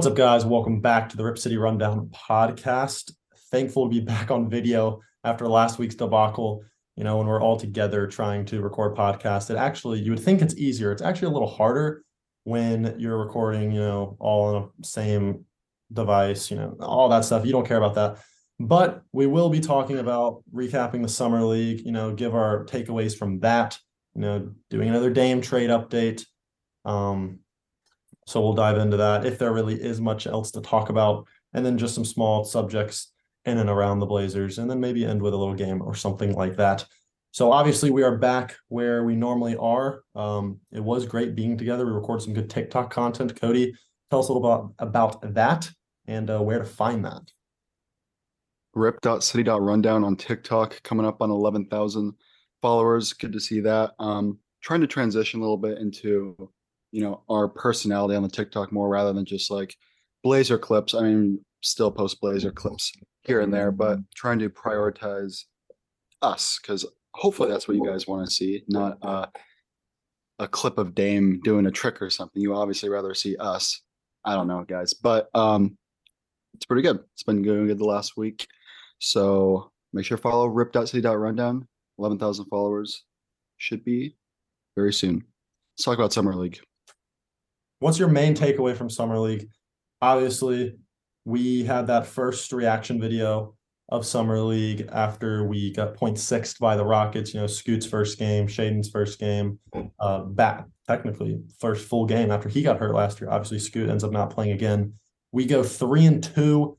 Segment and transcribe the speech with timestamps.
[0.00, 0.46] What's up, guys?
[0.46, 3.12] Welcome back to the Rip City Rundown podcast.
[3.50, 6.64] Thankful to be back on video after last week's debacle.
[6.96, 10.40] You know, when we're all together trying to record podcasts, it actually, you would think
[10.40, 10.90] it's easier.
[10.90, 12.02] It's actually a little harder
[12.44, 15.44] when you're recording, you know, all on the same
[15.92, 17.44] device, you know, all that stuff.
[17.44, 18.24] You don't care about that.
[18.58, 23.14] But we will be talking about recapping the Summer League, you know, give our takeaways
[23.14, 23.78] from that,
[24.14, 26.24] you know, doing another Dame trade update.
[26.86, 27.40] Um,
[28.26, 31.64] so we'll dive into that if there really is much else to talk about, and
[31.64, 33.12] then just some small subjects
[33.44, 36.34] in and around the Blazers, and then maybe end with a little game or something
[36.34, 36.84] like that.
[37.32, 40.02] So obviously we are back where we normally are.
[40.14, 41.86] Um, it was great being together.
[41.86, 43.40] We recorded some good TikTok content.
[43.40, 43.72] Cody,
[44.10, 45.70] tell us a little bit about that
[46.06, 47.22] and uh, where to find that.
[48.74, 52.14] Rip.city.rundown on TikTok coming up on 11,000
[52.62, 53.12] followers.
[53.12, 53.92] Good to see that.
[53.98, 56.50] Um, trying to transition a little bit into
[56.92, 59.74] you know our personality on the TikTok more rather than just like
[60.22, 60.94] Blazer clips.
[60.94, 65.44] I mean, still post Blazer clips here and there, but trying to prioritize
[66.22, 69.26] us because hopefully that's what you guys want to see, not uh,
[70.38, 72.40] a clip of Dame doing a trick or something.
[72.40, 73.82] You obviously rather see us.
[74.24, 75.78] I don't know, guys, but um,
[76.54, 76.98] it's pretty good.
[77.14, 78.46] It's been going good the last week,
[78.98, 81.66] so make sure to follow rip.city.rundown.
[81.98, 83.04] Eleven thousand followers
[83.56, 84.16] should be
[84.76, 85.24] very soon.
[85.76, 86.60] Let's talk about summer league
[87.80, 89.48] what's your main takeaway from summer league?
[90.00, 90.76] Obviously
[91.24, 93.54] we had that first reaction video
[93.90, 98.18] of summer league after we got point six by the rockets you know scoot's first
[98.18, 99.58] game shaedon's first game
[99.98, 103.28] uh back technically first full game after he got hurt last year.
[103.30, 104.94] Obviously scoot ends up not playing again.
[105.32, 106.78] We go three and two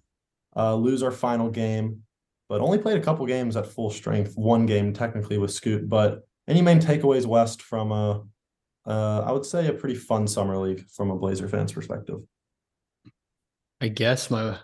[0.55, 2.01] uh lose our final game
[2.49, 5.87] but only played a couple games at full strength one game technically with scoot.
[5.87, 8.19] But any main takeaways west from uh
[8.85, 12.21] uh, I would say a pretty fun summer league from a Blazer fan's perspective.
[13.79, 14.57] I guess my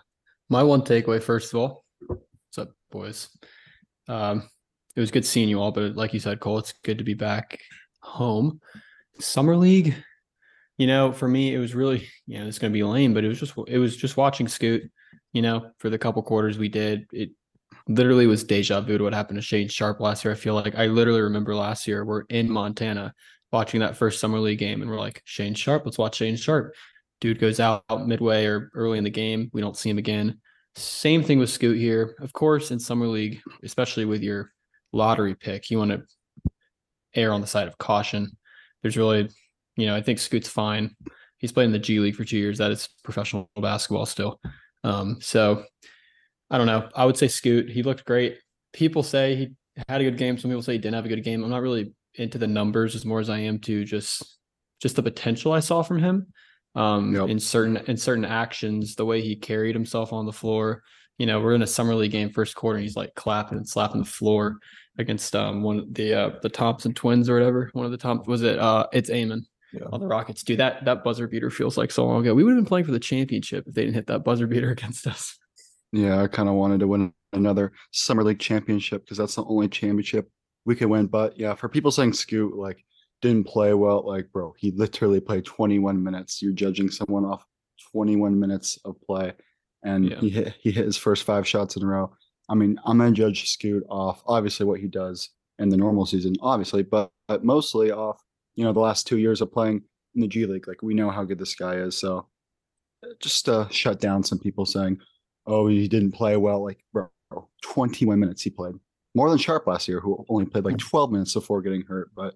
[0.48, 3.28] my one takeaway, first of all, what's up, boys?
[4.08, 4.48] Um,
[4.96, 7.14] it was good seeing you all, but like you said, Cole, it's good to be
[7.14, 7.60] back
[8.00, 8.60] home.
[9.20, 9.94] Summer league,
[10.78, 13.24] you know, for me, it was really, you know, it's going to be lame, but
[13.24, 14.82] it was just, it was just watching Scoot,
[15.32, 17.06] you know, for the couple quarters we did.
[17.12, 17.30] It
[17.86, 20.32] literally was deja vu to what happened to Shaedon Sharpe last year.
[20.32, 23.14] I feel like I literally remember last year we're in Montana
[23.52, 26.74] watching that first summer league game and we're like Shaedon Sharpe, let's watch Shaedon Sharpe.
[27.20, 29.50] Dude goes out midway or early in the game.
[29.52, 30.40] We don't see him again.
[30.76, 32.14] Same thing with Scoot here.
[32.20, 34.52] Of course, in summer league, especially with your
[34.92, 36.02] lottery pick, you want to
[37.14, 38.36] err on the side of caution.
[38.82, 39.28] There's really,
[39.76, 40.94] you know, I think Scoot's fine.
[41.38, 42.58] He's played in the G League for two years.
[42.58, 44.40] That is professional basketball still.
[44.84, 45.64] Um, so
[46.50, 46.88] I don't know.
[46.94, 47.70] I would say Scoot.
[47.70, 48.38] He looked great.
[48.72, 49.48] People say he
[49.88, 50.38] had a good game.
[50.38, 51.42] Some people say he didn't have a good game.
[51.42, 54.38] I'm not really into the numbers as more as I am to just
[54.80, 56.28] just the potential I saw from him
[56.74, 57.28] um, yep.
[57.28, 60.82] in certain in certain actions, the way he carried himself on the floor.
[61.18, 63.68] You know, we're in a summer league game, first quarter, and he's like clapping and
[63.68, 64.58] slapping the floor
[64.98, 67.70] against um one of the uh the Thompson twins or whatever.
[67.72, 69.86] One of the top was it uh it's Amen yeah.
[69.92, 70.42] on the Rockets.
[70.42, 72.34] Dude, that that buzzer beater feels like so long ago.
[72.34, 74.70] We would have been playing for the championship if they didn't hit that buzzer beater
[74.72, 75.36] against us.
[75.92, 79.68] Yeah, I kind of wanted to win another summer league championship because that's the only
[79.68, 80.30] championship
[80.68, 81.06] we could win.
[81.06, 82.84] But yeah, for people saying Scoot like
[83.22, 86.42] didn't play well, like bro, he literally played 21 minutes.
[86.42, 87.42] You're judging someone off
[87.90, 89.32] 21 minutes of play,
[89.82, 90.18] and yeah.
[90.18, 92.12] he hit he hit his first five shots in a row.
[92.50, 96.34] I mean, I'm gonna judge Scoot off obviously what he does in the normal season,
[96.42, 98.22] obviously, but, but mostly off
[98.54, 99.82] you know the last two years of playing
[100.14, 100.68] in the G League.
[100.68, 102.28] Like we know how good this guy is, so
[103.20, 104.98] just uh, shut down some people saying,
[105.46, 107.08] "Oh, he didn't play well." Like bro,
[107.62, 108.74] 21 minutes he played
[109.14, 110.88] more than Sharpe last year, who only played like hmm.
[110.88, 112.10] 12 minutes before getting hurt.
[112.14, 112.34] But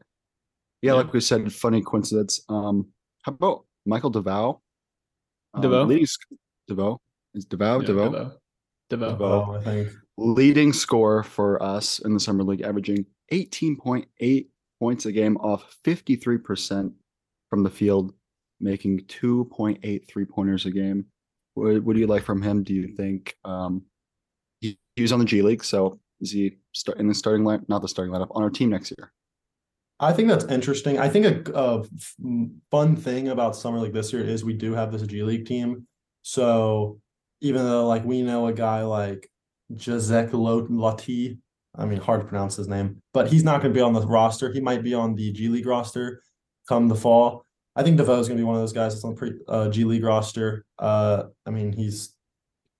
[0.80, 0.94] yeah, yeah.
[0.94, 2.40] like we said, funny coincidence.
[2.48, 2.88] Um,
[3.22, 4.60] how about Michael DeVoe?
[5.54, 5.84] Um, DeVoe?
[5.84, 6.06] Leading,
[6.68, 7.00] DeVoe?
[7.34, 7.80] Is DeVoe?
[7.80, 8.10] Yeah, DeVoe?
[8.10, 8.32] DeVoe.
[8.90, 9.10] DeVoe.
[9.10, 9.88] DeVoe, I think.
[10.18, 14.46] Leading score for us in the Summer League, averaging 18.8
[14.78, 16.92] points a game off 53%
[17.48, 18.12] from the field,
[18.60, 21.06] making 2.8 three pointers a game.
[21.54, 22.62] What, what do you like from him?
[22.62, 23.82] Do you think um,
[24.60, 27.66] he, he was on the G League, so is he start in the starting line?
[27.68, 29.12] Not the starting lineup on our team next year.
[29.98, 30.98] I think that's interesting.
[30.98, 31.84] I think a, a
[32.70, 35.86] fun thing about summer league this year is we do have this G League team.
[36.22, 37.00] So
[37.40, 39.28] even though like we know a guy like
[39.74, 41.38] Jazek Lati,
[41.76, 44.06] I mean hard to pronounce his name, but he's not going to be on the
[44.06, 44.52] roster.
[44.52, 46.22] He might be on the G League roster
[46.68, 47.44] come the fall.
[47.74, 49.32] I think DeVoe is going to be one of those guys that's on the pre,
[49.48, 50.64] uh, G League roster.
[50.78, 52.14] Uh, I mean, he's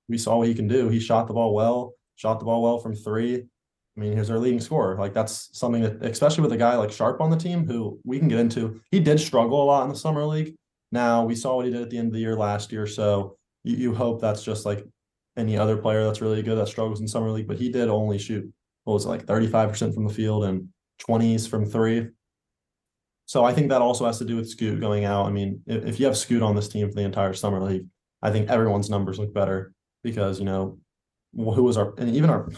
[0.09, 0.89] we saw what he can do.
[0.89, 3.35] He shot the ball well shot the ball well from three.
[3.35, 4.97] I mean, he's our leading scorer.
[4.97, 8.19] Like that's something that, especially with a guy like Sharpe on the team, who we
[8.19, 8.81] can get into.
[8.93, 10.55] He did struggle a lot in the summer league.
[10.93, 13.37] Now we saw what he did at the end of the year last year, so
[13.65, 14.87] you, you hope that's just like
[15.37, 18.19] any other player that's really good that struggles in summer league, but he did only
[18.19, 18.51] shoot
[18.85, 20.69] what was it, like 35% from the field and
[21.09, 22.09] 20s from three.
[23.27, 25.27] So I think that also has to do with Scoot going out.
[25.27, 27.87] I mean, if, if you have Scoot on this team for the entire summer league,
[28.21, 29.73] I think everyone's numbers look better
[30.03, 30.79] because you know
[31.37, 32.49] who was our and even our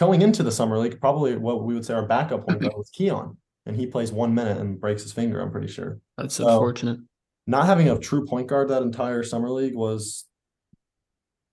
[0.00, 2.90] going into the summer league, probably what we would say our backup point guard was
[2.90, 3.36] Keon,
[3.66, 5.40] and he plays one minute and breaks his finger.
[5.40, 6.00] I'm pretty sure.
[6.16, 7.00] That's So- unfortunate.
[7.46, 10.26] Not having a true point guard that entire summer league was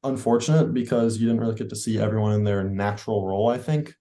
[0.04, 3.48] unfortunate because you didn't really get to see everyone in their natural role.
[3.50, 3.94] I think.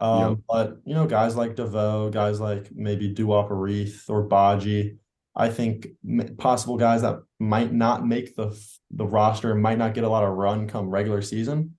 [0.00, 0.38] Um, Yep.
[0.48, 4.98] but you know, guys like DeVoe, guys like maybe Duop Reath or Badji,
[5.34, 8.58] I think m- possible guys that might not make the
[8.90, 11.76] the roster, might not get a lot of run come regular season.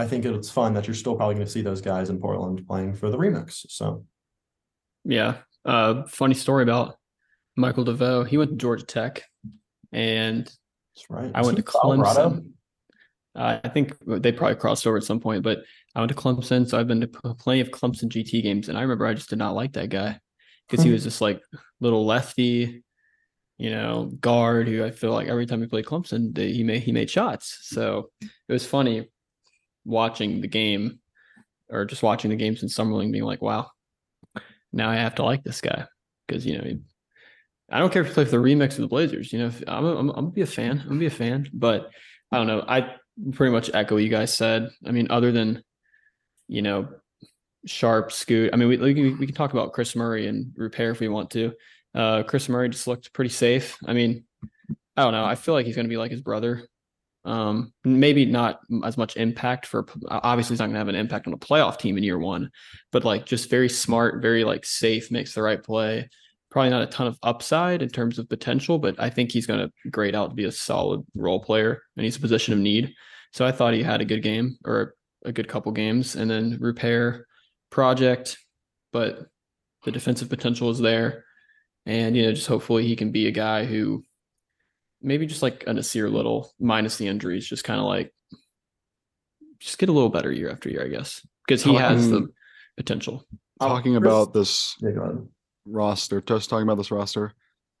[0.00, 2.66] I think it's fun that you're still probably going to see those guys in Portland
[2.66, 3.66] playing for the remix.
[3.68, 4.04] So
[5.04, 5.38] Yeah.
[5.64, 6.96] Uh, funny story about
[7.56, 8.24] Michael DeVoe.
[8.24, 9.22] He went to Georgia Tech,
[9.92, 11.30] and that's right.
[11.34, 12.30] I Is went to Colorado?
[12.30, 12.50] Clemson.
[13.36, 15.58] Uh, I think they probably crossed over at some point, but
[15.94, 18.82] I went to Clemson, so I've been to plenty of Clemson GT games, and I
[18.82, 20.18] remember I just did not like that guy
[20.66, 20.94] because he Hmm.
[20.94, 21.42] was just like
[21.80, 22.82] little lefty,
[23.58, 26.82] you know, guard who I feel like every time he played Clemson, they, he made
[26.82, 27.58] he made shots.
[27.62, 29.10] So it was funny
[29.84, 31.00] watching the game
[31.68, 33.70] or just watching the games in summer league, being like, wow,
[34.72, 35.84] now I have to like this guy
[36.26, 36.78] because you know
[37.70, 39.32] I don't care if you play for the remix of the Blazers.
[39.32, 40.80] You know, if, I'm, I'm I'm gonna be a fan.
[40.80, 41.90] I'm gonna be a fan, but
[42.32, 42.64] I don't know.
[42.66, 42.94] I
[43.32, 44.70] pretty much echo what you guys said.
[44.86, 45.62] I mean, other than
[46.48, 46.88] you know,
[47.66, 48.50] Sharpe, Scoot.
[48.52, 51.08] I mean, we we can, we can talk about Kris Murray and Rupert if we
[51.08, 51.52] want to.
[51.94, 53.76] Uh, Kris Murray just looked pretty safe.
[53.86, 54.24] I mean,
[54.96, 55.24] I don't know.
[55.24, 56.66] I feel like he's gonna be like his brother.
[57.24, 61.34] Um, maybe not as much impact for obviously he's not gonna have an impact on
[61.34, 62.50] a playoff team in year one,
[62.92, 66.08] but like just very smart, very like safe, makes the right play.
[66.50, 69.60] Probably not a ton of upside in terms of potential, but I think he's going
[69.60, 72.92] to grade out to be a solid role player and he's a position of need.
[73.32, 74.94] So I thought he had a good game or
[75.24, 77.26] a good couple games and then Rupert
[77.70, 78.38] project,
[78.92, 79.26] but
[79.84, 81.24] the defensive potential is there.
[81.86, 84.02] And, you know, just hopefully he can be a guy who
[85.02, 88.12] maybe just like a Nassir Little minus the injuries, just kind of like
[89.58, 92.28] just get a little better year after year, I guess, because he has the
[92.76, 93.24] potential.
[93.60, 95.12] Um, Talking about this Yeah,
[95.66, 97.32] roster, just talking about this roster,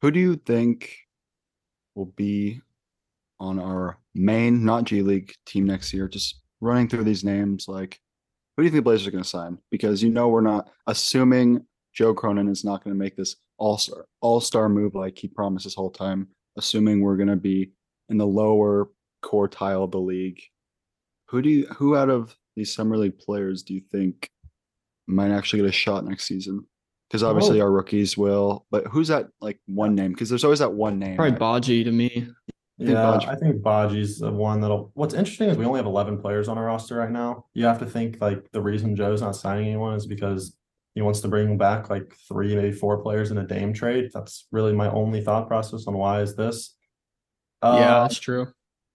[0.02, 0.94] who do you think
[1.94, 2.60] will be
[3.38, 6.06] on our main, not G League team next year?
[6.06, 7.98] Just running through these names, like
[8.56, 9.58] who do you think the Blazers are going to sign?
[9.70, 11.64] Because you know we're not assuming
[11.94, 15.28] Joe Cronin is not going to make this all star all star move like he
[15.28, 16.28] promised this whole time.
[16.64, 17.72] Assuming we're going to be
[18.10, 18.90] in the lower
[19.24, 20.38] quartile of the league,
[21.28, 24.28] who do you who out of these summer league players do you think
[25.06, 26.66] might actually get a shot next season?
[27.08, 27.64] Because obviously Oh.
[27.64, 30.12] our rookies will, but who's that like one name?
[30.12, 31.16] Because there's always that one name.
[31.16, 32.28] Probably that- Badji to me.
[32.76, 34.90] Yeah, I think Badji's the one that'll.
[34.94, 37.46] What's interesting is we only have 11 players on our roster right now.
[37.54, 40.56] You have to think like the reason Joe's not signing anyone is because
[40.94, 44.10] he wants to bring back like three, maybe four players in a Dame trade.
[44.12, 46.74] That's really my only thought process on why is this.
[47.62, 48.48] yeah, Uh, that's true.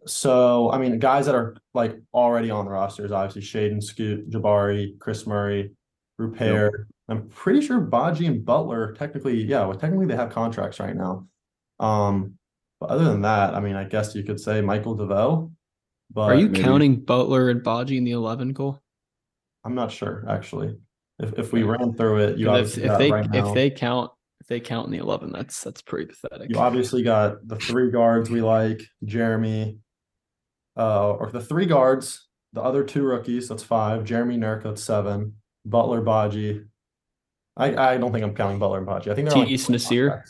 [0.05, 4.29] so I mean, guys that are like already on the roster is obviously Shaedon, Scoot,
[4.29, 5.71] Jabari, Kris Murray,
[6.17, 6.87] Rupert.
[7.07, 11.27] I'm pretty sure Badji and Butler technically, yeah, well, technically they have contracts right now.
[11.79, 12.33] Um,
[12.79, 15.51] but other than that, I mean, I guess you could say Michael DeVoe.
[16.11, 18.79] But Are you maybe- counting Butler and Badji in the 11 goal?
[19.63, 20.77] I'm not sure actually.
[21.19, 23.53] If if we ran through it, you obviously if, if got they right now, if
[23.53, 26.49] they count if they count in the 11, that's that's pretty pathetic.
[26.49, 29.79] you obviously got the three guards we like, Jerami,
[30.77, 35.35] uh, or the three guards, the other two rookies, that's five, Jerami Nurk, that's seven,
[35.65, 36.67] Butler, Badji.
[37.57, 39.07] I, I don't think I'm counting Butler and Badji.
[39.07, 39.59] I think they're T.E.
[39.69, 40.25] Nasir?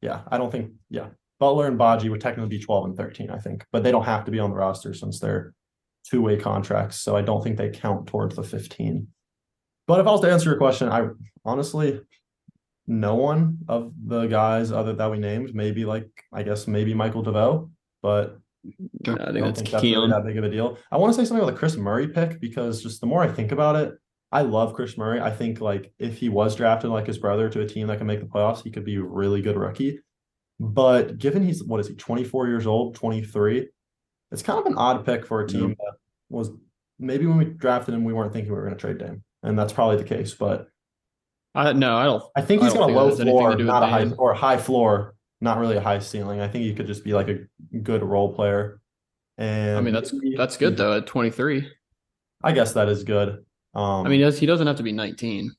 [0.00, 1.08] Yeah, I don't think, yeah.
[1.38, 4.24] Butler and Badji would technically be 12 and 13, I think, but they don't have
[4.24, 5.52] to be on the roster since they're
[6.08, 7.00] two-way contracts.
[7.00, 9.08] So I don't think they count towards the 15.
[9.92, 11.06] But if I was to answer your question, I
[11.44, 12.00] honestly,
[12.86, 17.20] no one of the guys other that we named, maybe like I guess maybe Michael
[17.22, 17.70] DeVoe,
[18.00, 20.78] but I I think don't that's think that's really that big of a deal.
[20.90, 23.28] I want to say something about the Kris Murray pick because just the more I
[23.28, 23.92] think about it,
[24.32, 25.20] I love Kris Murray.
[25.20, 28.06] I think like if he was drafted like his brother to a team that can
[28.06, 29.98] make the playoffs, he could be a really good rookie.
[30.58, 33.68] But given he's what is he, 24 years old, 23,
[34.30, 35.74] it's kind of an odd pick for a team Yeah.
[35.80, 35.94] that
[36.30, 36.50] was
[36.98, 39.22] maybe when we drafted him, we weren't thinking we were going to trade Dame.
[39.42, 40.34] And that's probably the case.
[40.34, 40.68] But
[41.54, 42.22] I no, I don't.
[42.36, 44.36] I think I he's don't got a low to floor, not a high or a
[44.36, 46.40] high floor, not really a high ceiling.
[46.40, 47.40] I think he could just be like a
[47.82, 48.80] good role player.
[49.38, 51.68] And I mean, that's maybe- that's good though at 23.
[52.44, 53.44] I guess that is good.
[53.74, 55.50] Um, I mean, he does- he doesn't have to be 19.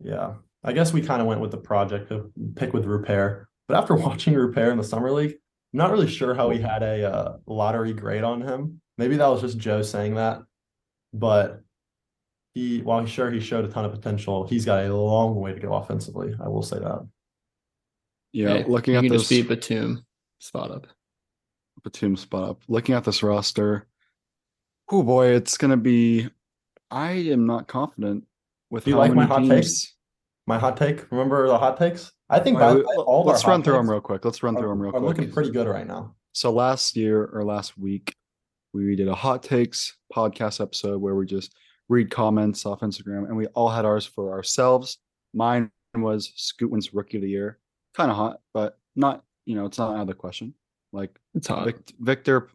[0.00, 3.48] yeah, I guess we kind of went with the project of pick with Rupert.
[3.66, 6.82] But after watching Rupert in the summer league, I'm not really sure how he had
[6.82, 8.80] a uh, lottery grade on him.
[8.96, 10.40] Maybe that was just Joe saying that,
[11.12, 11.62] but
[12.58, 15.52] he, while he's sure he showed a ton of potential, he's got a long way
[15.54, 16.34] to go offensively.
[16.42, 17.06] I will say that.
[18.32, 20.04] Yeah, Hey, looking you at can this just beat Batum
[20.38, 20.86] spot up.
[21.84, 22.60] Batum spot up.
[22.68, 23.86] Looking at this roster,
[24.90, 26.28] oh boy, it's gonna be.
[26.90, 28.24] I am not confident
[28.70, 29.50] with Do you how like my hot teams.
[29.50, 29.94] takes?
[30.46, 31.10] My hot take.
[31.12, 32.12] Remember the hot takes?
[32.28, 32.58] I think.
[32.58, 34.24] Wait, by the all uh, let's run hot through them real quick.
[34.24, 35.16] Let's run are- through them real are quick.
[35.18, 36.14] looking pretty good right now.
[36.32, 38.14] So last year or last week,
[38.74, 41.54] we did a hot takes podcast episode where we just
[41.88, 44.98] read comments off Instagram, and we all had ours for ourselves.
[45.34, 47.58] Mine was Scoot wins rookie of the year,
[47.94, 49.24] kind of hot, but not.
[49.46, 50.54] You know, it's not out of the question.
[50.92, 51.64] Like It's hot.
[51.64, 52.48] Vic- Victor.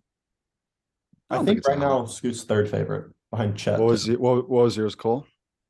[1.29, 1.83] I, don't think, right hot.
[1.83, 3.79] now Scoot's third favorite behind Chet.
[3.79, 4.19] What was it?
[4.19, 5.25] What, what was yours, Cole?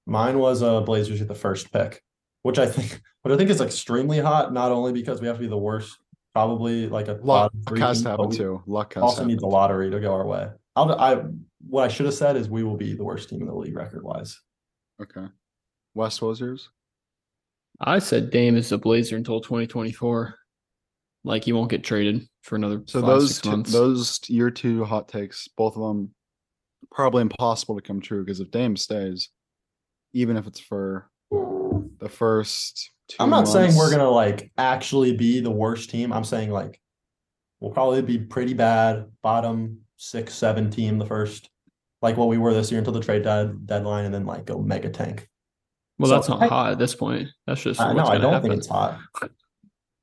[0.05, 2.03] Mine was uh Blazers at the first pick,
[2.41, 4.51] which I think, which I think is extremely hot.
[4.51, 5.97] Not only because we have to be the worst,
[6.33, 7.23] probably like a lot.
[7.23, 8.61] Luck bottom three has to but happen too.
[8.65, 10.49] Luck has Also to need the lottery to go our way.
[10.75, 11.23] I'll, I
[11.67, 13.75] what I should have said is we will be the worst team in the league
[13.75, 14.39] record wise.
[15.01, 15.25] Okay.
[15.93, 16.69] West, what was yours?
[17.79, 20.35] I said Dame is a Blazer until 2024.
[21.23, 23.71] Like he won't get traded for another So five, those six two, months.
[23.71, 26.13] those year two hot takes, both of them
[26.91, 29.29] probably impossible to come true because if Dame stays,
[30.13, 35.39] even if it's for the first two I'm not saying we're gonna like actually be
[35.39, 36.11] the worst team.
[36.11, 36.79] I'm saying like
[37.59, 41.49] we'll probably be pretty bad, bottom six, seven team the first,
[42.03, 44.59] like what we were this year until the trade dead, deadline, and then like go
[44.59, 45.27] mega tank.
[45.97, 47.29] well, so that's not I- hot at this point.
[47.47, 48.49] That's just I what's know I don't happen.
[48.51, 48.99] think it's hot,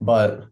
[0.00, 0.47] but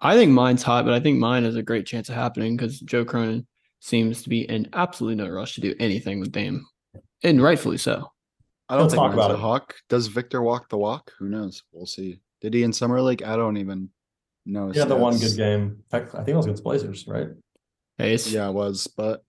[0.00, 2.80] I think mine's hot, but I think mine has a great chance of happening because
[2.80, 3.46] Joe Cronin
[3.80, 6.66] seems to be in absolutely no rush to do anything with Dame,
[7.22, 8.10] and rightfully so.
[8.68, 9.40] I don't Let's think talk mine's about a it.
[9.40, 9.74] hawk.
[9.90, 11.12] Does Victor walk the walk?
[11.18, 11.62] Who knows?
[11.72, 12.20] We'll see.
[12.40, 13.22] Did he in summer league?
[13.22, 13.90] I don't even
[14.46, 14.68] know.
[14.68, 15.60] his he had the one good game.
[15.62, 17.28] In fact, I think it was against Blazers, right?
[17.98, 19.22] Hey, it's, Yeah, it was, but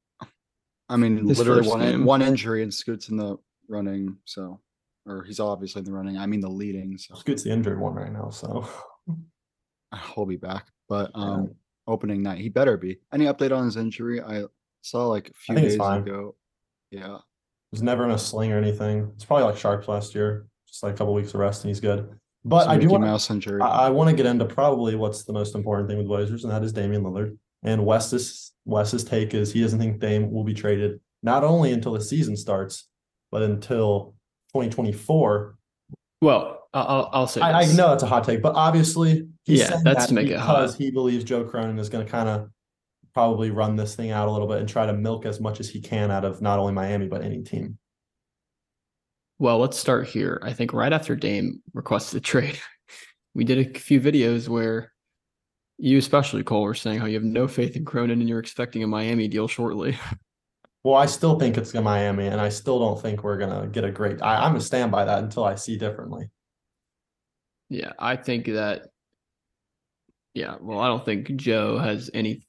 [0.94, 2.06] I mean, His literally one game.
[2.06, 4.60] one injury and Scoot's in the running, so
[5.08, 6.18] or he's obviously in the running.
[6.18, 8.70] I mean, the leading, so Scoot's the injured one right now, so
[10.14, 10.68] he'll be back.
[10.88, 11.56] But um,
[11.88, 13.00] opening night, he better be.
[13.12, 14.22] Any update on his injury?
[14.22, 14.44] I
[14.84, 16.36] saw like a few days ago.
[16.92, 17.18] Yeah,
[17.72, 19.12] was never in a sling or anything.
[19.16, 21.80] It's probably like Sharpe's last year, just like a couple weeks of rest, and he's
[21.80, 22.08] good.
[22.46, 23.62] But some I do want to Mouse injury.
[23.62, 26.54] I, I want to get into probably what's the most important thing with Blazers, and
[26.54, 27.38] that is Damian Lillard.
[27.64, 31.94] And Wes's Wes's take is he doesn't think Dame will be traded not only until
[31.94, 32.88] the season starts,
[33.32, 34.16] but until
[34.54, 35.56] 2024.
[36.22, 39.80] well, I'll, I'll say I, I know that's a hot take, but obviously he's Yeah,
[39.84, 40.78] that's that to make it because hot.
[40.78, 42.50] he believes Joe Cronin is going to kind of
[43.14, 45.70] probably run this thing out a little bit and try to milk as much as
[45.70, 47.78] he can out of not only Miami but any team.
[49.40, 50.42] Well, let's start here.
[50.44, 52.60] I think right after Dame requested a trade,
[53.36, 54.93] we did a few videos where
[55.84, 58.84] you, especially Cole, were saying how you have no faith in Cronin and you're expecting
[58.84, 59.98] a Miami deal shortly.
[60.86, 63.86] Well, I still think it's gonna Miami, and I still don't think we're gonna get
[63.86, 64.22] a great.
[64.22, 66.30] I, I'm gonna stand by that until I see differently.
[67.70, 68.88] Yeah, I think that.
[70.34, 72.46] Yeah, well, I don't think Joe has any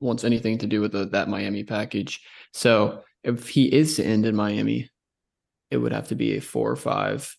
[0.00, 2.22] wants anything to do with the, that Miami package.
[2.54, 4.88] So if he is to end in Miami,
[5.70, 7.36] it would have to be a four or five,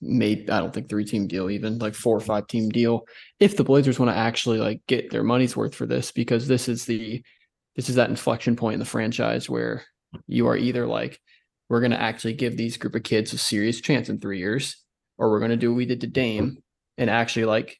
[0.00, 3.06] maybe I don't think three team deal even like four or five team deal.
[3.40, 6.68] If the Blazers want to actually like get their money's worth for this, because this
[6.68, 7.22] is the
[7.76, 9.84] this is that inflection point in the franchise where
[10.26, 11.20] you are either like
[11.68, 14.82] we're going to actually give these group of kids a serious chance in three years,
[15.18, 16.58] or we're going to do what we did to Dame
[16.96, 17.78] and actually like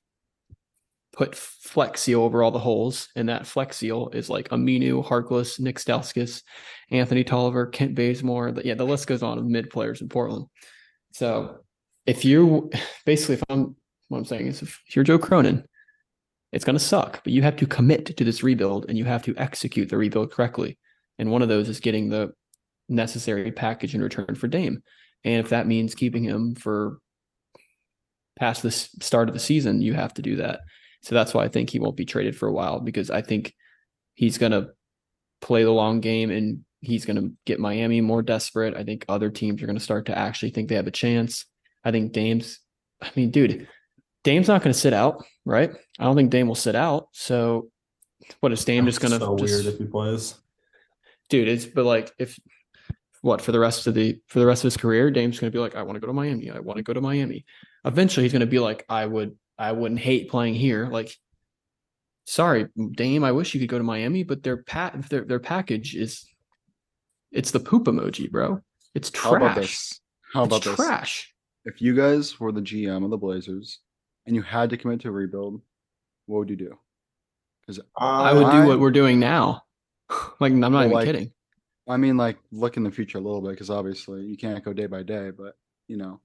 [1.12, 3.08] put Flex Seal over all the holes.
[3.16, 6.42] And that Flex Seal is like Aminu, Harkless, Nick Stauskas,
[6.90, 8.54] Anthony Tolliver, Kent Bazemore.
[8.64, 10.46] Yeah, the list goes on of mid players in Portland.
[11.12, 11.60] So
[12.06, 12.70] if you
[13.04, 13.76] basically, if I'm
[14.08, 15.64] what I'm saying is if you're Joe Cronin,
[16.52, 19.22] it's going to suck, but you have to commit to this rebuild and you have
[19.24, 20.78] to execute the rebuild correctly.
[21.18, 22.32] And one of those is getting the
[22.88, 24.82] necessary package in return for Dame.
[25.24, 26.98] And if that means keeping him for
[28.38, 30.60] past the start of the season, you have to do that.
[31.02, 33.54] So that's why I think he won't be traded for a while because I think
[34.14, 34.68] he's going to
[35.40, 38.76] play the long game and he's going to get Miami more desperate.
[38.76, 41.44] I think other teams are going to start to actually think they have a chance.
[41.86, 42.58] I think Dame's,
[43.00, 43.68] I mean, dude,
[44.24, 45.70] Dame's not going to sit out, right?
[46.00, 47.06] I don't think Dame will sit out.
[47.12, 47.70] So
[48.40, 50.34] what is Dame just going to so just, weird if he plays.
[51.28, 51.46] dude?
[51.46, 52.36] It's but like if
[53.22, 55.56] what for the rest of the for the rest of his career, Dame's going to
[55.56, 56.50] be like, I want to go to Miami.
[56.50, 57.44] I want to go to Miami.
[57.84, 60.88] Eventually, he's going to be like, I would, I wouldn't hate playing here.
[60.90, 61.14] Like,
[62.24, 62.66] sorry,
[62.96, 66.26] Dame, I wish you could go to Miami, but their pat their their package is,
[67.30, 68.60] it's the poop emoji, bro.
[68.92, 69.30] It's trash.
[69.30, 69.66] How about trash.
[69.68, 70.00] this?
[70.32, 70.74] How about it's this?
[70.74, 71.32] trash.
[71.66, 73.80] If you guys were the GM of the Blazers
[74.24, 75.60] and you had to commit to a rebuild,
[76.26, 76.78] what would you do?
[77.60, 79.62] Because I would do what we're doing now.
[80.40, 81.32] like I'm not Well, even like, kidding.
[81.88, 84.72] I mean, like look in the future a little bit because obviously you can't go
[84.72, 85.56] day by day, but
[85.88, 86.20] you know,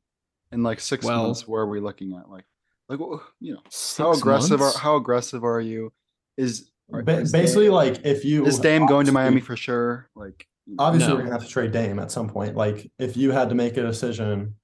[0.52, 2.30] in like six Well- months, where are we looking at?
[2.30, 2.46] Like,
[2.88, 3.62] like wh- you know,
[3.98, 4.76] how aggressive months?
[4.76, 5.92] are how aggressive are you?
[6.38, 9.56] Is are- Ba- is basically Dame, like if you is Dame going to Miami for
[9.56, 10.10] sure?
[10.16, 11.16] Like, Obviously, No.
[11.16, 12.56] we're gonna have to trade Dame at some point.
[12.56, 14.61] Like if you had to make a decision, i-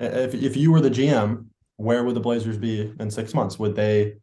[0.00, 3.58] Uh, if if you were the GM, where would the Blazers be in six months?
[3.58, 4.14] Would they,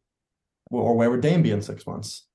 [0.71, 2.27] or where would Dame be in six months?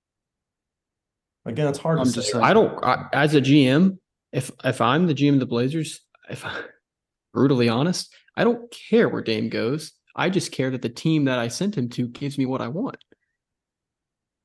[1.47, 2.33] Again, it's hard I'm to just say.
[2.33, 3.99] saying- I don't I, as a GM,
[4.33, 6.65] if if I'm the GM of the Blazers, if I'm
[7.35, 9.93] brutally honest, I don't care where Dame goes.
[10.15, 12.69] I just care that the team that I sent him to gives me what I
[12.69, 12.97] want.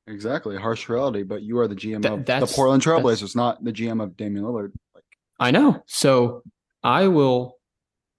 [0.07, 1.23] exactly harsh reality.
[1.23, 4.15] But you are the GM That- of the Portland that's- Trailblazers, not the GM of
[4.15, 4.71] Damian Lillard.
[4.93, 5.03] Like,
[5.39, 5.81] I know.
[5.87, 6.43] So
[6.83, 7.54] I will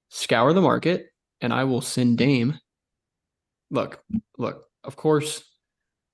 [0.08, 1.06] scour the market
[1.40, 2.58] and I will send Dame.
[3.70, 4.02] Look,
[4.38, 5.44] look, of course,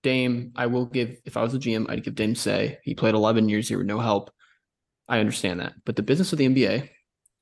[0.02, 3.14] Dame, I will give, if I was a GM, I'd give Dame say he played
[3.14, 4.30] 11 years here with no help.
[5.08, 5.75] I understand that.
[5.84, 6.88] But the business of the NBA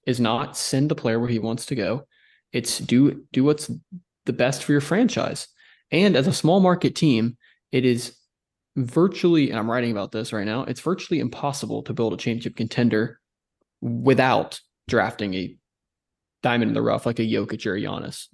[0.06, 2.06] is not send the player where he wants to go.
[2.52, 3.70] It's do do what's
[4.26, 5.46] the best for your franchise.
[5.90, 7.36] And as a small market team,
[7.72, 8.16] it is
[8.76, 12.56] virtually, and I'm writing about this right now, it's virtually impossible to build a championship
[12.56, 13.20] contender
[13.80, 15.56] without drafting a
[16.42, 18.26] diamond in the rough like a Jokic or a Giannis.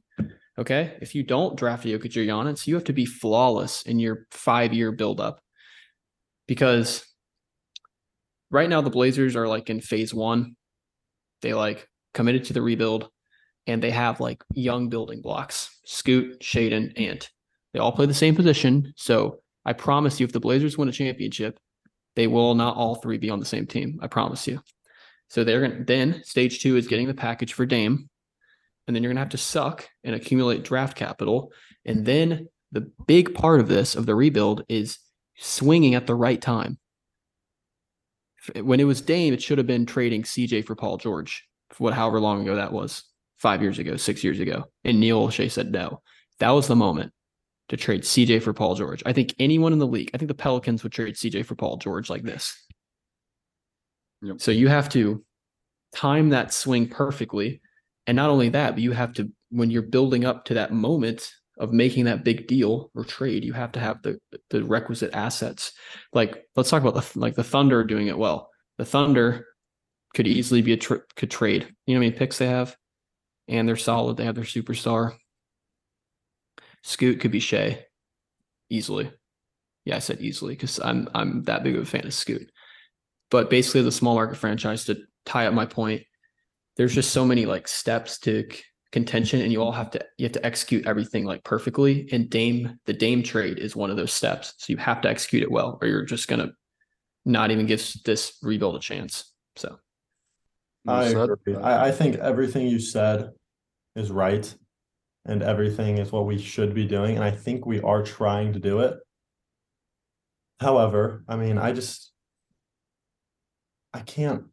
[0.59, 0.97] Okay.
[1.01, 4.27] If you don't draft a Jokic or Giannis, you have to be flawless in your
[4.31, 5.41] five year buildup
[6.47, 7.07] because
[8.51, 10.57] right now the Blazers are like in phase one.
[11.42, 13.11] They like committed to the rebuild
[13.66, 17.31] and they have like young building blocks Scoot, Shaedon, Ant.
[17.73, 18.92] They all play the same position.
[18.97, 21.59] So I promise you, if the Blazers win a championship,
[22.14, 23.99] they will not all three be on the same team.
[24.01, 24.61] I promise you.
[25.29, 28.09] So they're going to then stage two is getting the package for Dame.
[28.87, 31.53] And then you're going to have to suck and accumulate draft capital.
[31.85, 34.99] And then the big part of this, of the rebuild, is
[35.37, 36.79] swinging at the right time.
[38.61, 41.95] When it was Dame, it should have been trading CJ for Paul George, for what
[41.95, 43.03] however long ago that was,
[43.39, 44.67] five years ago, six years ago.
[44.85, 46.01] And Neil Olshey said no.
[46.39, 47.12] That was the moment
[47.69, 49.03] to trade CJ for Paul George.
[49.05, 51.79] I think anyone in the league, I think the Pelicans would trade CJ for Paul
[51.79, 52.57] George like this.
[54.22, 54.40] Yep.
[54.40, 55.24] So you have to
[55.94, 57.61] time that swing perfectly.
[58.07, 61.33] And not only that, but you have to, when you're building up to that moment
[61.59, 64.18] of making that big deal or trade, you have to have the
[64.50, 65.72] the requisite assets.
[66.12, 68.50] Like let's talk about the like the Thunder doing it well.
[68.79, 69.46] The Thunder
[70.14, 71.74] could easily be a tr- could trade.
[71.87, 72.76] You know how many picks they have,
[73.48, 74.16] and they're solid.
[74.16, 75.16] They have their superstar.
[76.83, 77.87] Scoot could be Shai,
[78.70, 79.11] easily.
[79.85, 82.50] Yeah, I said easily because I'm I'm that big of a fan of Scoot.
[83.31, 86.03] But basically, the small market franchise to tie up my point.
[86.77, 88.62] There's just so many like steps to c-
[88.93, 92.09] contention, and you all have to you have to execute everything like perfectly.
[92.12, 94.55] And Dame, the Dame trade is one of those steps.
[94.59, 96.53] So you have to execute it well, or you're just gonna
[97.25, 99.33] not even give this rebuild a chance.
[99.57, 99.79] So
[100.87, 101.57] I agree.
[101.57, 103.31] I, I think everything you said
[103.97, 104.55] is right,
[105.25, 108.61] and everything is what we should be doing, and I think we are trying to
[108.61, 108.99] do it.
[110.61, 112.12] However, I mean, I just
[113.96, 114.44] I can't.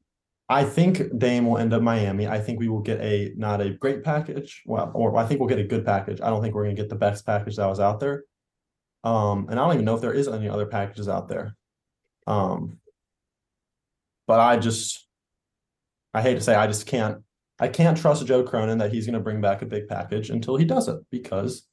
[0.47, 2.27] I think Dame will end up Miami.
[2.27, 4.61] I think we will get a not a great package.
[4.65, 6.21] Well, or I think we'll get a good package.
[6.21, 8.23] I don't think we're gonna get the best package that was out there.
[9.03, 11.55] Um, and I don't even know if there is any other packages out there.
[12.25, 12.79] Um,
[14.27, 15.07] but I just
[16.13, 17.17] I hate to say I just can't
[17.59, 20.55] I can't trust Joe Cronin that he's going to bring back a big package until
[20.55, 21.67] he does it because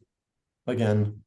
[0.66, 1.22] again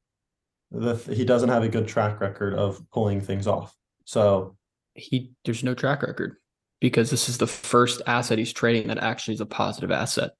[0.71, 3.73] the he doesn't have a good track record of pulling things off.
[4.05, 4.57] So
[4.95, 6.37] he there's no track record
[6.79, 10.31] because this is the first asset he's trading that actually is a positive asset.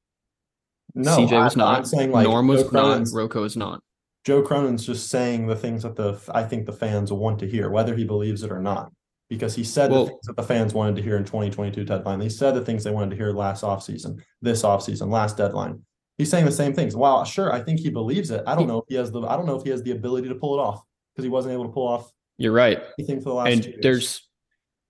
[0.94, 1.78] no, CJ was I, not.
[1.80, 2.82] I'm saying like Norm was Joe not.
[2.82, 3.82] Cronin's, Rocco is not.
[4.26, 7.70] Joe Cronin's just saying the things that the I think the fans want to hear,
[7.70, 8.92] whether he believes it or not.
[9.30, 12.22] Because he said Well- the things that the fans wanted to hear in 2022 deadline.
[12.22, 15.82] He said the things they wanted to hear last offseason, this offseason, last deadline.
[16.20, 16.96] He's saying the same things.
[16.96, 18.44] Wow, sure, I think he believes it.
[18.46, 20.28] I don't know if he has the I don't know if he has the ability
[20.30, 20.84] to pull it off
[21.16, 22.84] because he wasn't able to pull off You're right.
[23.00, 24.30] anything for the last and there's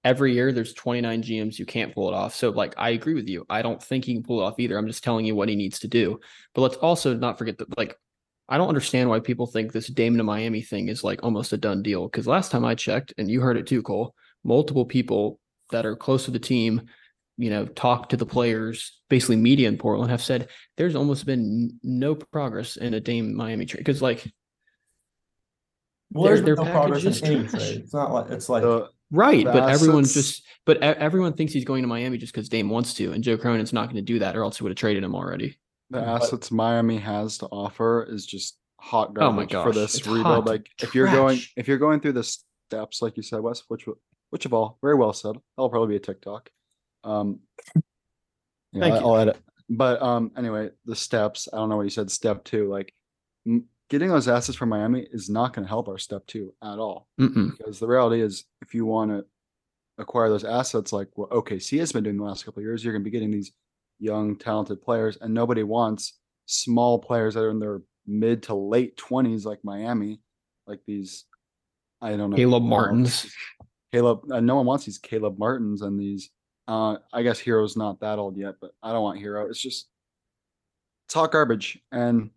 [0.03, 2.35] every year there's 29 GMs you can't pull it off.
[2.35, 3.45] So like I agree with you.
[3.49, 4.77] I don't think he can pull it off either.
[4.77, 6.19] I'm just telling you what he needs to do.
[6.53, 7.95] But let's also not forget that like
[8.49, 11.57] I don't understand why people think this Damon to Miami thing is like almost a
[11.57, 12.07] done deal.
[12.07, 14.13] Because last time I checked, and you heard it too, Cole,
[14.43, 15.39] multiple people
[15.71, 16.81] that are close to the team,
[17.37, 21.79] you know, talk to the players, basically media in Portland have said there's almost been
[21.81, 23.79] no progress in a Dame Miami trade.
[23.79, 24.29] Because like
[26.11, 27.77] well, there's their- their no progress in is any trade.
[27.83, 31.53] It's not like it's like The- Right, The but everyone just but e- everyone thinks
[31.53, 34.01] he's going to Miami just because Dame wants to, and Joe Cronin's not going to
[34.01, 35.57] do that, or else he would have traded him already.
[35.91, 39.95] the But- assets Miami has to offer is just hot Oh my garbage for this
[39.95, 40.25] it's rebuild.
[40.25, 43.61] hot Like if you're going if you're going through the steps, like you said, Wes,
[43.67, 43.85] which
[44.31, 45.35] which of all, very well said.
[45.55, 46.49] That'll probably be a TikTok.
[47.03, 47.39] Um
[48.71, 49.05] yeah, Thank I- you.
[49.05, 49.37] I'll edit.
[49.69, 52.91] But um anyway, the steps, I don't know what you said, step two, like
[53.45, 56.79] m- getting those assets from Miami is not going to help our step two at
[56.79, 57.07] all.
[57.19, 57.57] Mm-mm.
[57.57, 59.25] Because the reality is if you want to
[59.97, 62.93] acquire those assets like what OKC has been doing the last couple of years, you're
[62.93, 63.51] going to be getting these
[63.99, 68.97] young, talented players, and nobody wants small players that are in their mid to late
[68.97, 70.19] twenties, like Miami,
[70.67, 71.25] like these.
[72.01, 72.35] I don't know.
[72.35, 73.33] Caleb Martins.
[73.93, 74.31] Caleb.
[74.31, 76.29] Uh, no one wants these Caleb Martins and these.
[76.67, 79.47] Uh, I guess Herro's not that old yet, but I don't want Hero.
[79.49, 79.87] It's just
[81.05, 82.31] it's hot garbage, and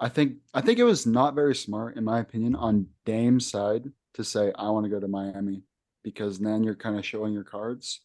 [0.00, 3.90] I think I think it was not very smart, in my opinion, on Dame's side
[4.14, 5.62] to say I want to go to Miami
[6.02, 8.00] because then you're kind of showing your cards,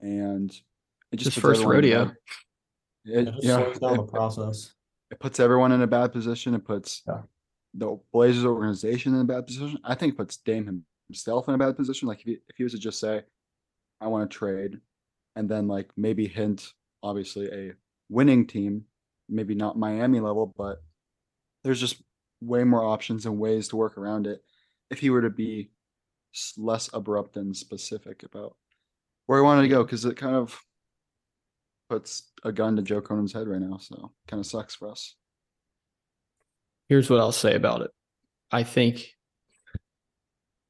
[0.00, 0.50] and
[1.12, 2.12] it just first rodeo.
[3.04, 4.74] It It, just yeah, slows down the it- process.
[5.10, 6.54] it puts everyone in a bad position.
[6.54, 7.22] It puts Yeah.
[7.74, 9.78] the Blazers organization in a bad position.
[9.84, 12.08] I think it puts Dame himself in a bad position.
[12.08, 13.22] Like if he, if he was to just say,
[14.00, 14.80] I want to trade,
[15.36, 17.72] and then like maybe hint, obviously, a
[18.10, 18.84] winning team,
[19.28, 20.82] maybe not Miami level, but
[21.66, 22.00] there's just
[22.40, 24.42] way more options and ways to work around it.
[24.88, 25.70] If he were to be
[26.56, 28.56] less abrupt and specific about
[29.26, 30.58] where he wanted to go, because it kind of
[31.90, 33.78] puts a gun to Joe Cronin's head right now.
[33.78, 35.16] So kind of sucks for us.
[36.88, 37.90] Here's what I'll say about it.
[38.52, 39.08] I think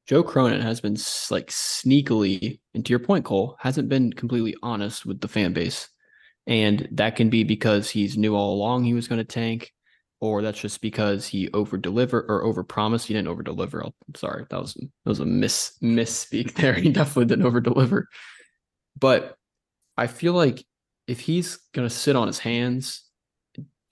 [0.07, 0.97] Joe Cronin has been
[1.31, 5.91] like sneakily, and to your point, Cole, hasn't been completely honest with the fan base.
[6.47, 9.73] And that can be because he's knew all along he was going to tank,
[10.21, 13.07] or that's just because he over deliver or over promised.
[13.07, 13.85] He didn't over deliver.
[13.85, 14.47] Oh, I'm sorry.
[14.51, 16.75] That was that was a miss misspeak there.
[16.75, 18.09] He definitely didn't over deliver.
[18.99, 19.37] But
[19.97, 20.65] I feel like
[21.07, 23.03] if he's gonna sit on his hands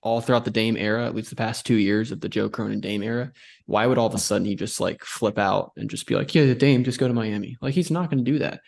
[0.05, 2.81] all throughout the Dame era, at least the past two years of the Joe Cronin
[2.81, 3.33] Dame era,
[3.67, 6.35] why would all of a sudden he just like flip out and just be like,
[6.35, 7.57] yeah, Dame, just go to Miami?
[7.63, 8.61] Like he's not going to do that.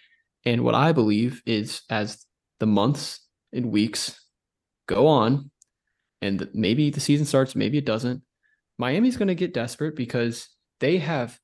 [0.46, 2.24] And what I believe is as
[2.58, 3.20] the months
[3.52, 4.18] and weeks
[4.88, 5.50] go on,
[6.26, 8.22] and maybe the season starts, maybe it doesn't,
[8.78, 10.48] Miami's going to get desperate because
[10.80, 11.38] they have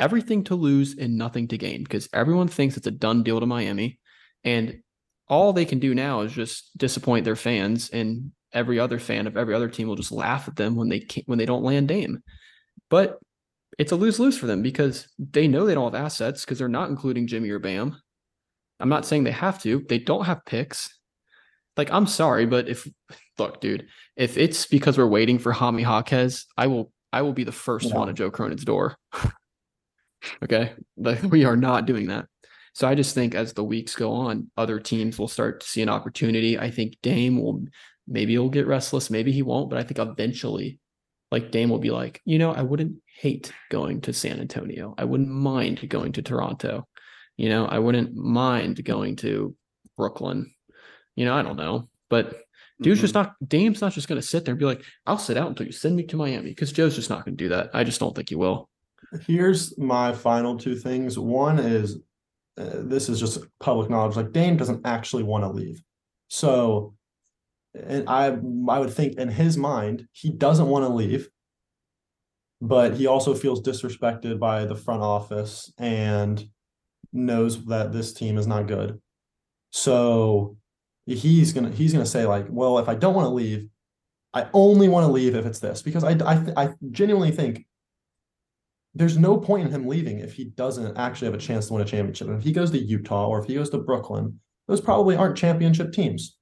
[0.00, 3.46] everything to lose and nothing to gain because everyone thinks it's a done deal to
[3.46, 3.98] Miami.
[4.44, 4.80] And
[5.28, 9.36] all they can do now is just disappoint their fans and every other fan of
[9.36, 11.88] every other team will just laugh at them when they can't, when they don't land
[11.88, 12.22] Dame.
[12.90, 13.18] But
[13.78, 16.68] it's a lose lose for them because they know they don't have assets because they're
[16.68, 17.96] not including Jimmy or Bam.
[18.80, 19.84] I'm not saying they have to.
[19.88, 20.97] They don't have picks.
[21.78, 22.86] Like I'm sorry, but if
[23.38, 23.86] look, dude,
[24.16, 27.88] if it's because we're waiting for Jaime Jaquez, I will I will be the first
[27.88, 27.94] Yeah.
[27.96, 28.96] one at Joe Cronin's door.
[30.42, 32.26] okay, like we are not doing that.
[32.74, 35.82] So I just think as the weeks go on, other teams will start to see
[35.82, 36.58] an opportunity.
[36.58, 37.64] I think Dame will
[38.06, 40.80] maybe he'll get restless, maybe he won't, but I think eventually,
[41.30, 44.94] like Dame will be like, you know, I wouldn't hate going to San Antonio.
[44.98, 46.86] I wouldn't mind going to Toronto.
[47.36, 49.54] You know, I wouldn't mind going to
[49.96, 50.52] Brooklyn.
[51.18, 52.44] You know, I don't know, but
[52.80, 55.36] dude's just not Dame's not just going to sit there and be like, I'll sit
[55.36, 57.70] out until you send me to Miami because Joe's just not going to do that.
[57.74, 58.68] I just don't think he will.
[59.26, 61.18] Here's my final two things.
[61.18, 61.98] One is
[62.56, 64.14] uh, this is just public knowledge.
[64.14, 65.82] Like Dame doesn't actually want to leave.
[66.28, 66.94] So,
[67.74, 68.26] and I
[68.68, 71.28] I would think in his mind he doesn't want to leave,
[72.60, 76.44] but he also feels disrespected by the front office and
[77.12, 79.00] knows that this team is not good.
[79.72, 80.57] So
[81.14, 83.68] he's gonna he's gonna say like, well, if I don't want to leave,
[84.34, 87.66] I only want to leave if it's this because I I I genuinely think
[88.94, 91.82] there's no point in him leaving if he doesn't actually have a chance to win
[91.82, 92.28] a championship.
[92.28, 95.36] And if he goes to Utah or if he goes to Brooklyn, those probably aren't
[95.36, 96.36] championship teams.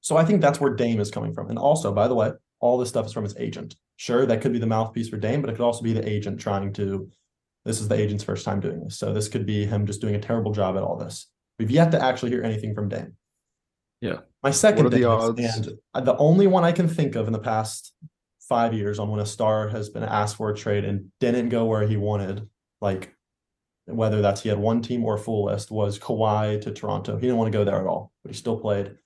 [0.00, 1.50] So I think that's where Dame is coming from.
[1.50, 3.74] And also, by the way, all this stuff is from his agent.
[3.96, 6.40] Sure, that could be the mouthpiece for Dame, but it could also be the agent
[6.40, 7.10] trying to.
[7.64, 8.98] This is the agent's first time doing this.
[8.98, 11.26] So this could be him just doing a terrible job at all this.
[11.58, 13.17] We've yet to actually hear anything from Dame.
[14.00, 14.18] Yeah.
[14.42, 15.40] My second What are the odds?
[15.40, 17.92] and uh, the only one I can think of in the past
[18.40, 21.66] five years on when a star has been asked for a trade and didn't go
[21.66, 22.48] where he wanted,
[22.80, 23.14] like
[23.86, 27.16] whether that's he had one team or a full list, was Kawhi to Toronto.
[27.16, 28.96] He didn't want to go there at all, but he still played.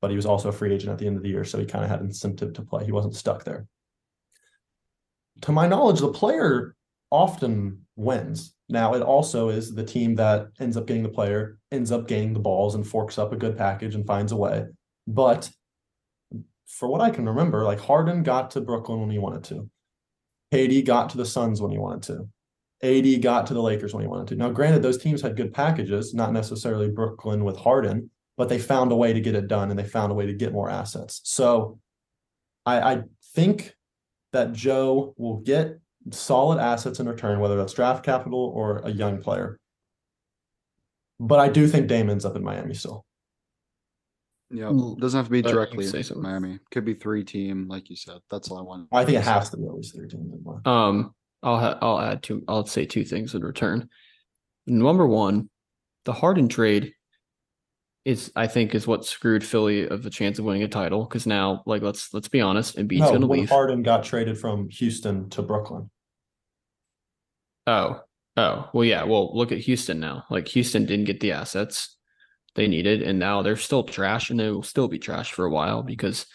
[0.00, 1.64] But he was also a free agent at the end of the year, so he
[1.64, 2.84] kind of had incentive to play.
[2.84, 3.66] He wasn't stuck there.
[5.42, 6.76] To my knowledge, the player
[7.10, 8.54] often wins.
[8.68, 12.32] Now, it also is the team that ends up getting the player, ends up gaining
[12.32, 14.64] the balls and forks up a good package and finds a way.
[15.06, 15.50] But
[16.66, 19.70] for what I can remember, like Harden got to Brooklyn when he wanted to.
[20.52, 22.28] KD got to the Suns when he wanted to.
[22.82, 24.36] AD got to the Lakers when he wanted to.
[24.36, 28.92] Now, granted, those teams had good packages, not necessarily Brooklyn with Harden, but they found
[28.92, 31.20] a way to get it done and they found a way to get more assets.
[31.24, 31.78] So
[32.66, 33.02] I, I
[33.34, 33.74] think
[34.32, 39.22] that Joe will get solid assets in return, whether that's draft capital or a young
[39.22, 39.58] player.
[41.18, 43.04] But I do think Dame ends up in Miami still.
[44.50, 46.22] Yeah, Mm, doesn't have to be but directly in something.
[46.22, 46.60] Miami.
[46.70, 48.18] Could be three team, like you said.
[48.30, 48.88] That's all I want.
[48.92, 50.32] I think it has to be at least three teams.
[50.32, 50.60] in one.
[50.64, 52.42] Um, I'll ha- I'll add two.
[52.46, 53.88] I'll say two things in return.
[54.66, 55.50] Number one,
[56.04, 56.92] the Harden trade
[58.04, 61.26] is I think is what screwed Philly of the chance of winning a title because
[61.26, 63.48] now like let's let's be honest, Embiid's No, gonna when leave.
[63.50, 65.90] Harden got traded from Houston to Brooklyn.
[67.66, 68.00] Oh,
[68.36, 69.04] oh, well, yeah.
[69.04, 70.24] Well, look at Houston now.
[70.30, 71.96] Like Houston didn't get the assets
[72.54, 75.50] they needed, and now they're still trash, and they will still be trash for a
[75.50, 76.26] while because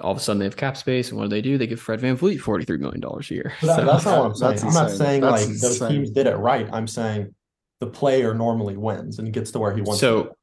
[0.00, 1.56] all of a sudden they have cap space, and what do they do?
[1.58, 3.52] They give Fred VanVleet forty three million dollars a year.
[3.62, 4.68] That- So- that's not what I'm saying.
[4.68, 6.68] I'm not saying That's like those teams did it right.
[6.72, 7.34] I'm saying
[7.80, 10.00] the player normally wins and gets to where he wants.
[10.00, 10.36] to So go.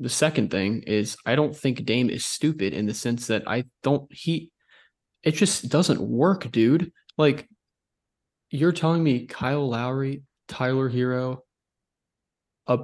[0.00, 3.64] the second thing is I don't think Dame is stupid in the sense that I
[3.82, 4.50] don't he
[5.22, 6.92] it just doesn't work, dude.
[7.18, 7.48] Like
[8.50, 11.38] you're telling me Kyle Lowry, Tyler Herro,
[12.66, 12.78] a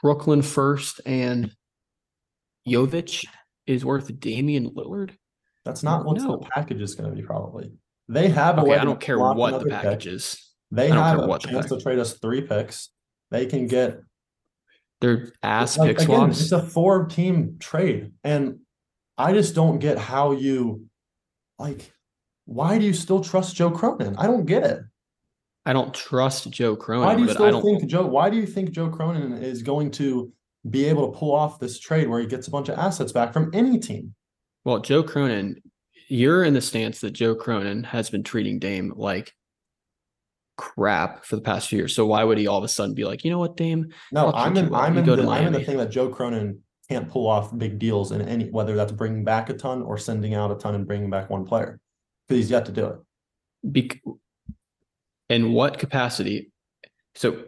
[0.00, 1.52] Brooklyn first and
[2.66, 3.24] Jovic
[3.66, 5.12] is worth Damian Lillard?
[5.68, 6.38] that's not what no.
[6.38, 7.22] the package is going to be.
[7.22, 7.70] Probably
[8.08, 8.58] they have.
[8.58, 9.74] Okay, I don't care what the another pick.
[9.74, 10.52] package is.
[10.70, 12.90] They have a chance to trade us three picks.
[13.30, 14.00] They can get
[15.00, 16.40] They're ass like, pick again, swaps.
[16.40, 18.12] It's a four team trade.
[18.24, 18.60] And
[19.16, 20.86] I just don't get how you
[21.58, 21.92] like
[22.46, 24.16] why do you still trust Joe Cronin?
[24.16, 24.80] I don't get it.
[25.68, 28.30] I don't trust Joe Cronin, Why do you but I still don't think Joe why
[28.30, 30.32] do you think Joe Cronin is going to
[30.70, 33.34] be able to pull off this trade where he gets a bunch of assets back
[33.34, 34.14] from any team?
[34.64, 35.60] Well, Joe Cronin,
[36.08, 39.34] you're in the stance that Joe Cronin has been treating Dame like
[40.56, 41.94] crap for the past few years.
[41.94, 43.92] So why would he all of a sudden be like, you know what, Dame?
[44.10, 44.74] No, I'm in.
[44.74, 48.12] I'm in the I'm in the thing that Joe Cronin can't pull off big deals
[48.12, 51.10] in any whether that's bringing back a ton or sending out a ton and bringing
[51.10, 51.78] back one player.
[52.26, 52.96] Because he's yet to do it.
[53.70, 54.00] Bec-
[55.28, 56.50] in what capacity?
[57.14, 57.44] So,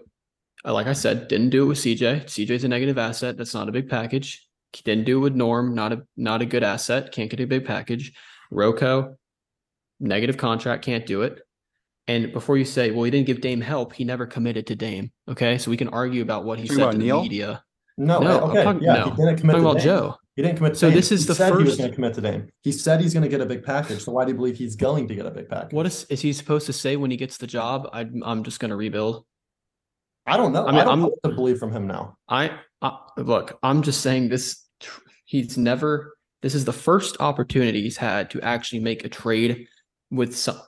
[0.65, 2.25] uh, like I said, didn't do it with CJ.
[2.25, 3.37] CJ's a negative asset.
[3.37, 4.47] That's not a big package.
[4.85, 5.75] Didn't do it with Norm.
[5.75, 7.13] Not a not a good asset.
[7.13, 8.13] Can't get a big package.
[8.51, 9.17] Rocco,
[9.99, 10.85] negative contract.
[10.85, 11.41] Can't do it.
[12.09, 15.13] And before you say, well, he didn't give Dame help, he never committed to Dame.
[15.29, 17.63] Okay, so we can argue about what he said to the media.
[17.97, 19.05] No, No, okay, talking- yeah, no.
[19.05, 19.85] he didn't I'm talking to about Dame.
[19.85, 20.17] Joe.
[20.41, 20.97] He didn't commit to So Dame.
[20.97, 22.49] this is He the said he was going to commit to Dame.
[22.63, 24.03] He said he's going to get a big package.
[24.03, 25.75] So why do you believe he's going to get a big package?
[25.75, 27.91] What is is he supposed to say when he gets the job?
[27.93, 29.27] I, I'm just going to rebuild.
[30.27, 30.65] I don't know.
[30.65, 32.17] I I, mean, don't I'm- to believe from him now.
[32.27, 34.65] I, I look, I'm just saying this.
[35.27, 36.17] He's never.
[36.41, 39.67] This is the first opportunity he's had to actually make a trade
[40.11, 40.59] with some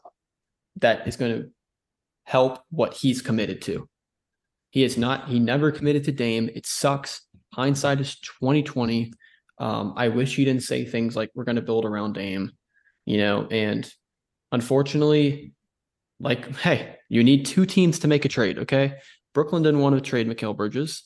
[0.80, 1.48] that is going to
[2.24, 3.88] help what he's committed to.
[4.68, 5.28] He is not.
[5.30, 6.50] He never committed to Dame.
[6.54, 7.22] It sucks.
[7.54, 9.12] Hindsight is 2020.
[9.58, 12.52] Um, I wish he didn't say things like "we're going to build around Dame,"
[13.04, 13.46] you know.
[13.50, 13.90] And
[14.50, 15.52] unfortunately,
[16.20, 18.58] like, hey, you need two teams to make a trade.
[18.58, 18.94] Okay,
[19.34, 21.04] Brooklyn didn't want to trade Mikal Bridges.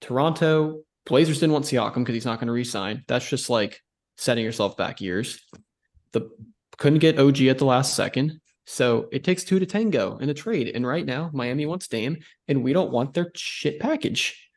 [0.00, 3.04] Toronto Blazers didn't want Siakam because he's not going to resign.
[3.08, 3.80] That's just like
[4.16, 5.40] setting yourself back years.
[6.12, 6.30] The
[6.78, 8.40] couldn't get OG at the last second.
[8.64, 10.70] So it takes two to tango in a trade.
[10.74, 14.48] And right now, Miami wants Dame, and we don't want their shit package.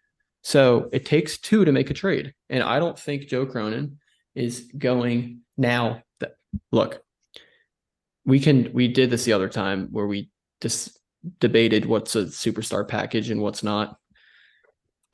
[0.45, 2.35] So it takes two to make a trade.
[2.51, 3.97] And I don't think Joe Cronin
[4.35, 6.03] is going now.
[6.19, 6.35] That
[6.71, 7.01] look,
[8.25, 10.29] we can we did this the other time where we
[10.61, 10.99] just
[11.39, 13.97] debated what's a superstar package and what's not.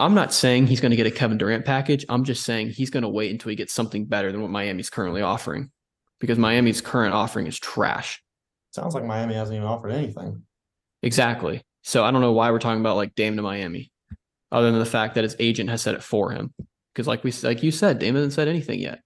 [0.02, 2.06] I'm not saying he's going to get a Kevin Durant package.
[2.10, 4.90] I'm just saying he's going to wait until he gets something better than what Miami's
[4.90, 5.72] currently offering
[6.20, 8.22] because Miami's current offering is trash.
[8.72, 10.44] Sounds like Miami hasn't even offered anything.
[11.04, 11.64] Exactly.
[11.84, 13.91] So I don't know why we're talking about like Dame to Miami,
[14.52, 16.54] other than the fact that his agent has said it for him.
[16.94, 19.02] Because like we like you said, Dame hasn't said anything yet.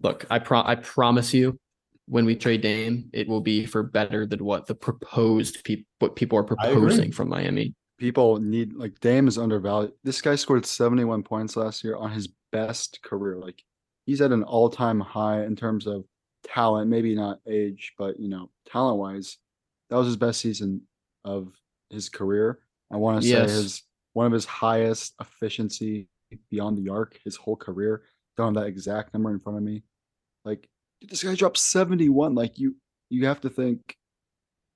[0.00, 1.58] Look, I pro I promise you,
[2.06, 6.14] when we trade Dame, it will be for better than what the proposed people what
[6.14, 7.74] people are proposing from Miami.
[7.98, 9.92] People need like Dame is undervalued.
[10.04, 13.38] This guy scored 71 points last year on his best career.
[13.38, 13.60] Like
[14.04, 16.04] he's at an all-time high in terms of
[16.44, 19.38] talent, maybe not age, but you know, talent-wise.
[19.90, 20.82] That was his best season
[21.24, 21.52] of
[21.90, 22.60] his career.
[22.92, 23.50] I want to say Yes.
[23.50, 26.08] his one of his highest efficiency
[26.50, 28.02] beyond the arc his whole career.
[28.36, 29.82] Don't have that exact number in front of me.
[30.44, 30.68] Like
[31.00, 32.34] dude, this guy dropped 71.
[32.34, 32.76] Like you
[33.10, 33.96] you have to think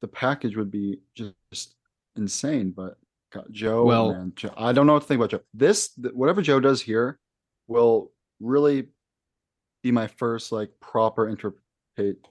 [0.00, 1.74] the package would be just
[2.16, 2.96] insane, but
[3.32, 5.40] God, Joe, Well- man, Joe, I don't know what to think about Joe.
[5.54, 7.18] This, th- whatever Joe does here,
[7.68, 8.88] will really
[9.82, 11.62] be my first like proper interpret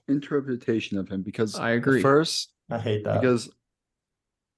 [0.08, 2.02] interpretation of him because I agree.
[2.02, 3.20] first I hate that.
[3.20, 3.50] because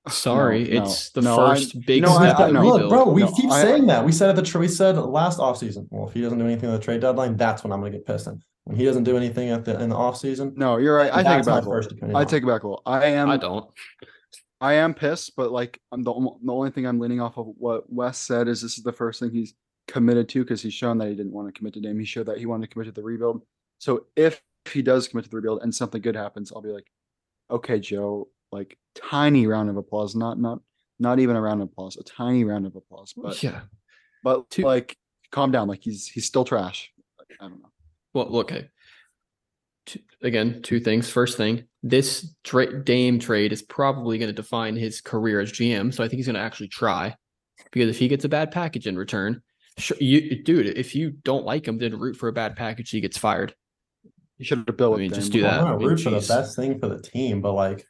[0.09, 2.63] Sorry, No, no, it's the no, I- first big no, I- step I- in no,
[2.67, 4.05] look, bro, we No, keep I- saying that.
[4.05, 6.71] We said at the tr- we said last offseason, well, if he doesn't do anything
[6.71, 8.27] at the trade deadline, that's when I'm gonna get pissed.
[8.27, 10.55] And when he doesn't do anything at the in the off season.
[10.57, 11.13] No, you're right.
[11.13, 11.65] I take That's it back.
[11.65, 12.17] first opinion.
[12.17, 12.83] I take it back a little.
[12.85, 13.71] I am I don't.
[14.61, 17.93] I am pissed, but like I'm the the only thing I'm leaning off of what
[17.93, 19.55] Wes said is this is the first thing he's
[19.89, 21.99] committed to because he's shown that he didn't want to commit to Dame.
[22.01, 23.43] He showed that he wanted to commit to the rebuild.
[23.79, 26.87] So if he does commit to the rebuild and something good happens, I'll be like,
[27.51, 30.61] okay, Joe, like tiny round of applause, not not
[30.99, 33.13] not even a round of applause, a tiny round of applause.
[33.17, 33.63] But yeah.
[34.23, 34.97] but Two- like
[35.31, 36.93] calm down, like he's he's still trash.
[37.41, 37.71] I don't know.
[38.15, 38.69] Well, okay.
[39.87, 41.09] Two, again, two things.
[41.09, 45.93] First thing, this tra- Dame trade is probably going to define his career as GM.
[45.93, 47.17] So I think he's going to actually try,
[47.73, 49.43] because if he gets a bad package in return,
[49.79, 52.91] sure, you, dude, if you don't like him, then root for a bad package.
[52.91, 53.55] He gets fired.
[54.39, 55.61] You should have built I with mean, just do I'm that.
[55.61, 57.85] gonna I mean, root for the best thing for the team, but like,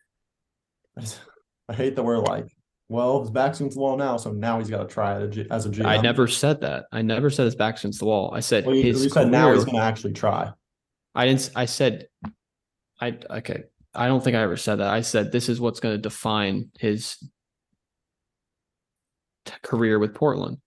[1.69, 2.47] I, hate that we're like,
[2.89, 5.67] well, his back's against the wall now, so now he's got to try it as
[5.67, 5.87] a GM.
[5.87, 6.87] I never said that.
[6.93, 8.33] I never said his back's against the wall.
[8.35, 10.53] I said Well, you, his you said now he's going to actually try.
[11.15, 11.51] I didn't.
[11.55, 12.07] I said,
[13.01, 13.65] I okay.
[13.95, 14.89] I don't think I ever said that.
[14.89, 17.17] I said this is what's going to define his
[19.45, 20.59] t- career with Portland.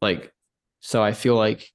[0.00, 0.32] Like,
[0.80, 1.68] so I feel like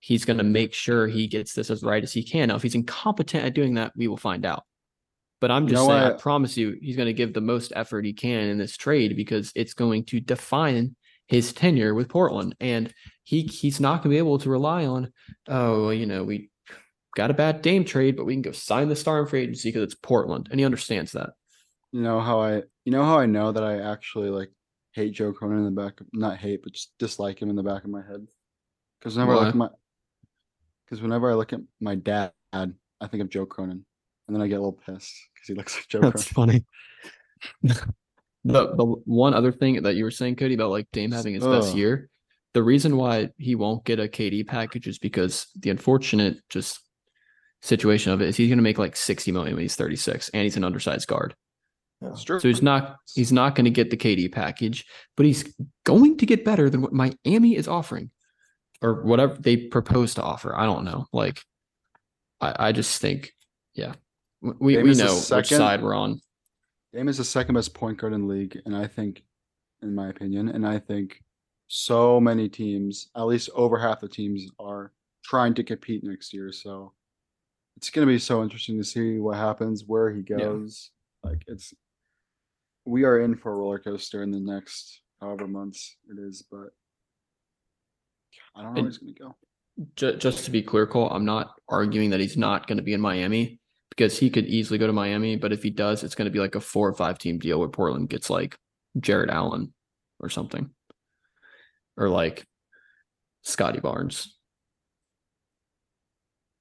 [0.00, 2.48] he's going to make sure he gets this as right as he can.
[2.48, 4.64] Now, if he's incompetent at doing that, we will find out.
[5.40, 7.72] But I'm You just know saying, I promise you, he's going to give the most
[7.74, 10.94] effort he can in this trade because it's going to define
[11.28, 12.92] his tenure with Portland, and
[13.24, 15.12] he he's not going to be able to rely on,
[15.48, 16.50] oh, you know, we
[17.16, 19.68] got a bad Dame trade, but we can go sign the star in free agency
[19.68, 21.30] because it's Portland, and he understands that.
[21.92, 24.50] You know how I you know how I know that I actually like
[24.92, 27.62] hate Joe Cronin in the back of not hate, but just dislike him in the
[27.62, 28.26] back of my head.
[28.98, 29.68] Because whenever I look at my
[30.84, 32.66] because whenever I look at my dad, I
[33.06, 33.84] think of Joe Cronin.
[34.30, 36.64] And then I get a little pissed because he looks like Joe That's funny.
[37.62, 37.82] the
[38.44, 41.74] the one other thing that you were saying, Cody, about like Dame having his best
[41.74, 42.08] year,
[42.54, 46.80] the reason why he won't get a KD package is because the unfortunate just
[47.60, 50.28] situation of it is he's going to make like sixty million when he's thirty six,
[50.28, 51.34] and he's an undersized guard.
[52.00, 52.14] Yeah.
[52.24, 52.38] True.
[52.38, 56.26] So he's not he's not going to get the KD package, but he's going to
[56.26, 58.12] get better than what Miami is offering,
[58.80, 60.56] or whatever they propose to offer.
[60.56, 61.06] I don't know.
[61.12, 61.42] Like,
[62.40, 63.32] I I just think,
[63.74, 63.94] yeah,
[64.42, 66.20] we we Dame is the know which second- side we're on.
[66.92, 69.22] Dame is the second best point guard in the league, and I think,
[69.82, 71.22] in my opinion, and I think
[71.68, 74.92] so many teams, at least over half the teams, are
[75.24, 76.50] trying to compete next year.
[76.50, 76.92] So
[77.76, 80.90] it's going to be so interesting to see what happens, where he goes.
[81.22, 81.72] Like it's,
[82.86, 86.70] we are in for a roller coaster in the next however months it is, but
[88.56, 89.36] I don't know And- where he's going to go.
[89.96, 92.92] Just, just to be clear, Cole, I'm not arguing that he's not going to be
[92.94, 95.36] in Miami because he could easily go to Miami.
[95.36, 97.58] But if he does, it's going to be like a four or five team deal
[97.58, 98.56] where Portland gets like
[98.98, 99.72] Jarrett Allen
[100.18, 100.70] or something,
[101.96, 102.46] or like
[103.42, 104.36] Scotty Barnes.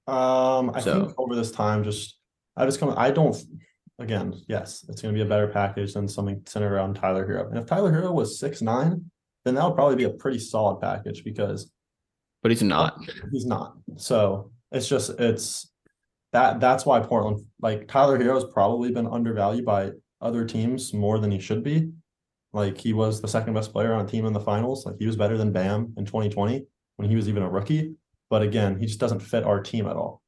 [0.08, 2.18] Um, I So- think over this time, just
[2.58, 2.94] I just come.
[2.98, 3.36] I don't.
[4.00, 7.50] Again, yes, it's going to be a better package than something centered around Tyler Herro.
[7.50, 9.12] And if Tyler Herro was six nine,
[9.44, 11.70] then that would probably be a pretty solid package because
[12.42, 12.98] But he's not.
[13.32, 13.76] he's not.
[13.98, 15.70] So it's just it's
[16.32, 21.32] that that's why Portland like Tyler Herro's probably been undervalued by other teams more than
[21.32, 21.92] he should be.
[22.54, 24.86] Like he was the second best player on a team in the finals.
[24.86, 26.66] Like he was better than Bam in 2020
[26.98, 27.96] when he was even a rookie.
[28.30, 30.22] But again, he just doesn't fit our team at all.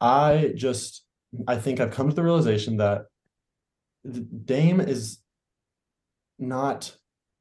[0.00, 1.04] I just
[1.46, 3.02] I think I've come to the realization that
[4.44, 5.18] Dame is
[6.38, 6.94] not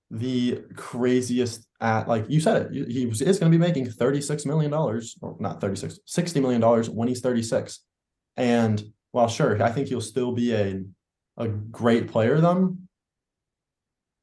[0.10, 4.72] the craziest at like you said it he- is going to be making 36 million
[4.72, 7.84] dollars or not 36 60 million dollars when he's 36
[8.38, 10.82] and while sure i think he'll still be a
[11.38, 12.88] a great player then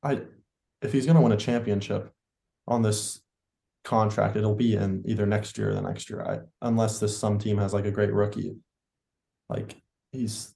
[0.03, 0.21] i
[0.81, 2.11] if he's going to win a championship
[2.67, 3.21] on this
[3.85, 7.39] contract it'll be in either next year or the next year I, unless this some
[7.39, 8.57] team has like a great rookie.
[9.49, 9.77] Like
[10.13, 10.55] he's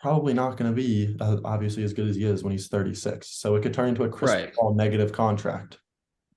[0.00, 3.28] probably not going to be uh, obviously as good as he is when he's 36
[3.28, 4.76] so it could turn into a crystal Right.
[4.76, 5.78] negative contract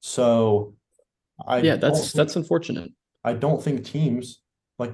[0.02, 0.74] so
[1.47, 2.91] i yeah, that's think- that's unfortunate.
[3.24, 4.41] i don't think teams
[4.78, 4.93] like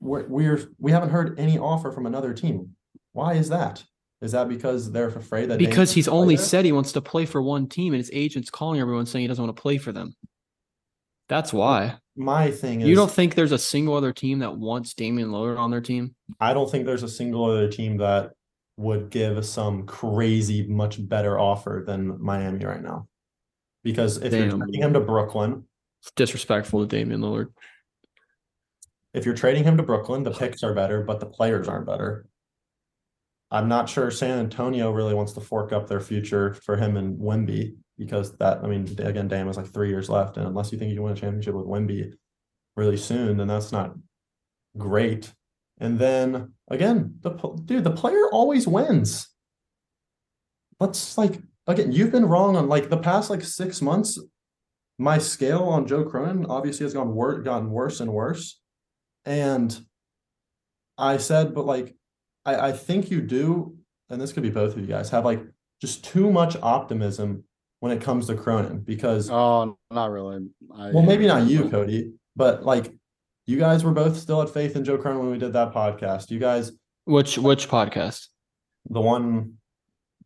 [0.00, 2.74] we're, we're we haven't heard any offer from another team
[3.12, 3.84] why is that
[4.20, 6.44] is that because they're afraid that Dame Because he's only there?
[6.44, 9.28] said he wants to play for one team, and his agent's calling everyone saying he
[9.28, 10.12] doesn't want to play for them.
[11.28, 11.98] That's why.
[12.16, 15.56] my thing is You don't think there's a single other team that wants Damian Lillard
[15.56, 16.16] on their team?
[16.40, 18.32] I don't think there's a single other team that
[18.76, 23.06] would give some crazy much better offer than Miami right now.
[23.88, 24.58] Because if you're Damn.
[24.60, 25.64] trading him to Brooklyn,
[26.02, 27.48] It's disrespectful to Damian Lillard.
[29.14, 32.26] if you're trading him to Brooklyn, the picks are better, but the players aren't better.
[33.50, 37.18] I'm not sure San Antonio really wants to fork up their future for him and
[37.18, 40.36] Wemby because that, I mean, again, Dame has like three years left.
[40.36, 42.12] And unless you think you can win a championship with Wemby,
[42.76, 43.94] really soon, then that's not
[44.76, 45.32] great.
[45.78, 49.28] And then again, the pl- dude, the player always wins.
[50.78, 54.18] Let's like again, you've been wrong on like the past like six months.
[54.98, 58.60] My scale on Joe Cronin obviously has gone wor- gotten worse and worse.
[59.24, 59.78] And
[60.96, 61.94] I said, but like
[62.44, 63.76] I, I think you do,
[64.10, 65.44] and this could be both of you guys, have like
[65.80, 67.44] just too much optimism
[67.80, 70.48] when it comes to Cronin because Oh, not really.
[70.74, 72.92] I, well, maybe not you, Cody, but like
[73.46, 76.30] you guys were both still at faith in Joe Cronin when we did that podcast.
[76.30, 76.72] You guys,
[77.04, 78.26] Which which podcast?
[78.90, 79.54] the one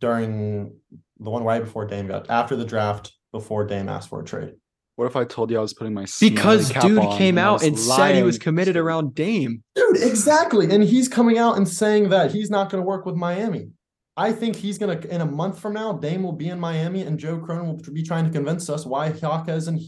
[0.00, 0.74] during
[1.22, 4.54] the one right before Dame got after the draft, before Dame asked for a trade.
[4.96, 7.42] What if I told you I was putting my Because cap dude on came I
[7.42, 9.62] out was and said he was committed around Dame.
[9.74, 10.70] Dude, exactly.
[10.70, 13.70] And he's coming out and saying that he's not going to work with Miami.
[14.16, 17.02] I think he's going to, in a month from now, Dame will be in Miami
[17.02, 19.80] and Joe Cronin will be trying to convince us why Jaquez and,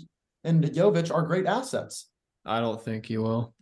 [0.43, 2.09] and Jovic are great assets.
[2.47, 3.55] I don't think he will.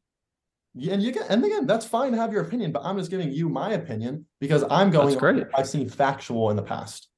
[0.74, 3.10] Yeah, And you get, and again, that's fine to have your opinion, but I'm just
[3.10, 5.08] giving you my opinion because I'm going.
[5.08, 5.44] That's great.
[5.54, 7.08] I've seen factual in the past.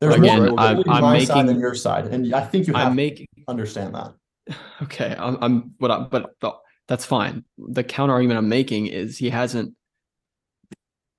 [0.00, 2.74] There's Again, more I'm- I'm my side than making- your side, and I think you
[2.74, 4.12] have I'm to making understand that.
[4.82, 5.14] okay.
[5.18, 7.44] I'm I'm what I, but, but that's fine.
[7.58, 9.74] The counter argument I'm making is he hasn't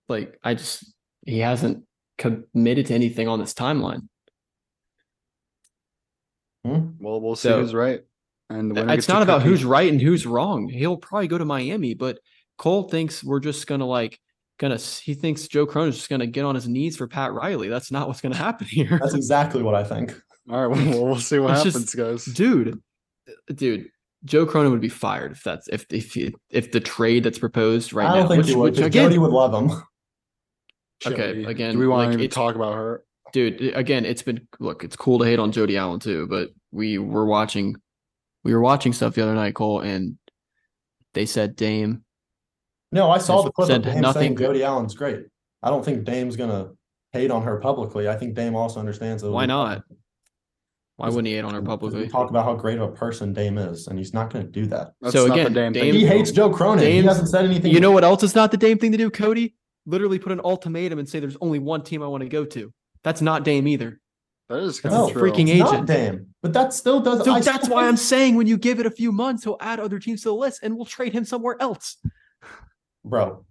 [0.09, 0.93] like I just
[1.25, 1.84] he hasn't
[2.17, 4.07] committed to anything on this timeline.
[6.65, 6.89] Hmm?
[6.99, 8.01] Well, we'll see So- who's right.
[8.49, 9.49] And the It's gets not about cookie.
[9.49, 10.69] who's right and who's wrong.
[10.69, 12.17] He'll probably go to Miami, but
[12.57, 14.19] Cole thinks we're just gonna like
[14.58, 17.68] gonna he thinks Joe Cronin is just gonna get on his knees for Pat Riley.
[17.68, 18.97] That's not what's gonna happen here.
[19.01, 20.20] That's exactly what I think.
[20.49, 22.26] All right, well, we'll see what It's happens, just- guys.
[22.26, 22.82] dude
[23.30, 23.89] uh, dude
[24.26, 26.18] joe cronin would be fired if that's if if
[26.49, 28.64] if the trade that's proposed right I don't now think which, he would.
[28.72, 29.70] which 'cause again Jody would love him.
[31.05, 31.43] Okay, Jody.
[31.45, 33.03] again, do we want like, to talk about her?
[33.34, 36.97] dude again it's been look it's cool to hate on jody allen too but we
[36.97, 37.76] were watching
[38.45, 40.18] we were watching stuff the other night cole and
[41.14, 42.03] they said dame
[42.92, 44.48] No, I saw the clip Said of Dame nothing saying good.
[44.48, 45.26] Jody Allen's great.
[45.62, 46.70] I don't think Dame's gonna
[47.12, 48.08] hate on her publicly.
[48.08, 49.32] I think Dame also understands that.
[49.32, 49.84] Why not?
[50.96, 53.60] why wouldn't he hate on her publicly talk about how great of a person Dame
[53.60, 54.94] is, and he's not gonna do that.
[55.00, 56.80] That's So not the again, damn Dame he hates Joe Cronin.
[56.84, 57.72] he Dame's- hasn't said anything.
[57.72, 59.54] you know what else is not the dame thing to do cody
[59.86, 62.74] literally put an ultimatum and say there's only one team i want to go to
[63.04, 64.00] that's not dame either
[64.50, 65.22] That is kind No, of true.
[65.22, 65.88] freaking It's not agent.
[65.88, 67.24] Dame, but that still does.
[67.24, 69.58] so I that's still why i'm saying when you give it a few months he'll
[69.62, 71.98] add other teams to the list and we'll trade him somewhere else
[73.08, 73.45] bro.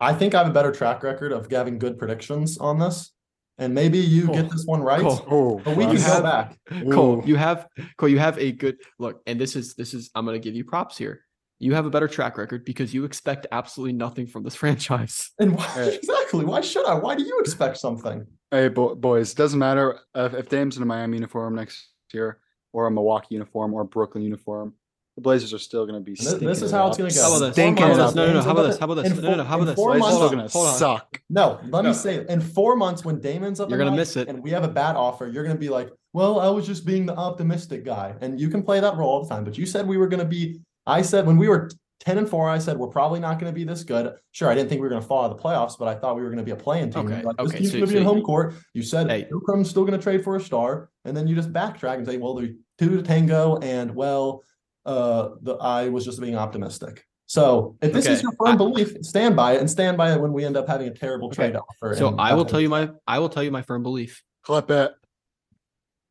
[0.00, 3.12] I think I have a better track record of having good predictions on this,
[3.58, 4.34] and maybe you Cool.
[4.34, 5.00] get this one right.
[5.00, 5.26] Cool.
[5.30, 5.92] Oh, But we wow.
[5.92, 6.58] can You go back.
[6.92, 7.22] Cole, Ooh.
[7.26, 7.66] you have
[7.96, 10.64] Cole, you have a good look, and this is this is I'm gonna give you
[10.64, 11.20] props here.
[11.60, 15.30] You have a better track record because you expect absolutely nothing from this franchise.
[15.38, 15.94] And why, Right.
[16.02, 16.44] exactly?
[16.44, 16.94] Why should I?
[16.94, 18.26] Why do you expect something?
[18.50, 22.38] Hey, bo- boys, doesn't matter if, if Dame's in a Miami uniform next year,
[22.72, 24.74] or a Milwaukee uniform, or a Brooklyn uniform.
[25.16, 26.16] The Blazers are still going to be.
[26.28, 27.22] And this is how it's gonna go.
[27.22, 27.52] How about this?
[27.54, 28.08] Stinking How it about up.
[28.08, 28.16] this?
[28.16, 28.42] No, no, no.
[28.42, 28.78] How about this?
[28.78, 29.12] How about this?
[29.12, 29.44] in No, no, no.
[29.44, 29.74] How about this?
[29.76, 31.20] four months- are going to suck.
[31.30, 31.90] No, let No.
[31.90, 32.26] me say.
[32.28, 34.28] In four months, when Dame ends up, You're gonna miss it.
[34.28, 35.28] and we have a bad offer.
[35.28, 38.62] You're gonna be like, "Well, I was just being the optimistic guy," and you can
[38.64, 39.44] play that role all the time.
[39.44, 40.60] But you said we were gonna be.
[40.86, 43.62] I said when we were ten and four, I said we're probably not gonna be
[43.62, 44.14] this good.
[44.32, 46.16] Sure, I didn't think we were gonna fall out of the playoffs, but I thought
[46.16, 47.06] we were gonna be a playing team.
[47.06, 48.54] Okay, You're like, this okay, team's so- gonna be so in home court.
[48.74, 49.28] You said Hey.
[49.30, 52.34] Joe still gonna trade for a star, and then you just backtrack and say, "Well,
[52.34, 54.42] there's two to tango," and well,
[54.86, 57.04] uh, the I was just being optimistic.
[57.26, 60.20] So if this is your firm I- belief, stand by it and stand by it
[60.20, 61.96] when we end up having a terrible Okay, trade offer.
[61.96, 64.22] So I will tell you my I will tell you my firm belief.
[64.42, 64.92] Clip it.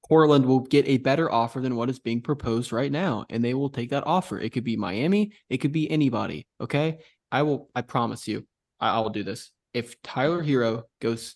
[0.08, 3.54] Portland will get a better offer than what is being proposed right now, and they
[3.54, 4.38] will take that offer.
[4.38, 6.46] It could be Miami, it could be anybody.
[6.60, 7.00] Okay,
[7.32, 7.70] I will.
[7.76, 8.46] I promise you,
[8.80, 9.52] I, I will do this.
[9.74, 11.36] If Tyler Herro goes,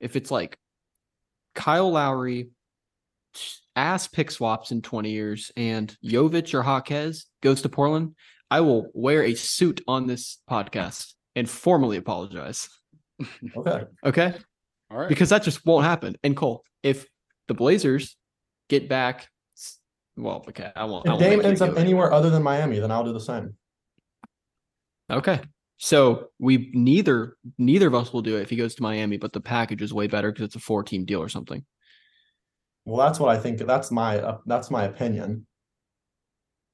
[0.00, 0.58] if it's like
[1.54, 2.50] Kyle Lowry,
[3.76, 8.14] ass pick swaps in twenty years, and Jovic or Jaquez goes to Portland,
[8.50, 12.68] I will wear a suit on this podcast and formally apologize.
[13.56, 13.84] Okay.
[14.04, 14.34] Okay
[14.90, 15.08] All right.
[15.08, 16.16] because that just won't happen.
[16.24, 17.06] And Cole, if
[17.48, 18.16] the Blazers
[18.68, 19.28] get back,
[20.16, 21.08] well, okay, I won't.
[21.08, 23.20] I If won't Dame ends up do anywhere other than Miami, then I'll do the
[23.20, 23.54] same.
[25.10, 25.40] okay.
[25.78, 29.32] So we neither neither of us will do it if he goes to Miami, but
[29.32, 31.64] the package is way better because it's a four team deal or something.
[32.84, 33.58] Well, that's what I think.
[33.58, 35.46] That's my uh, that's my opinion.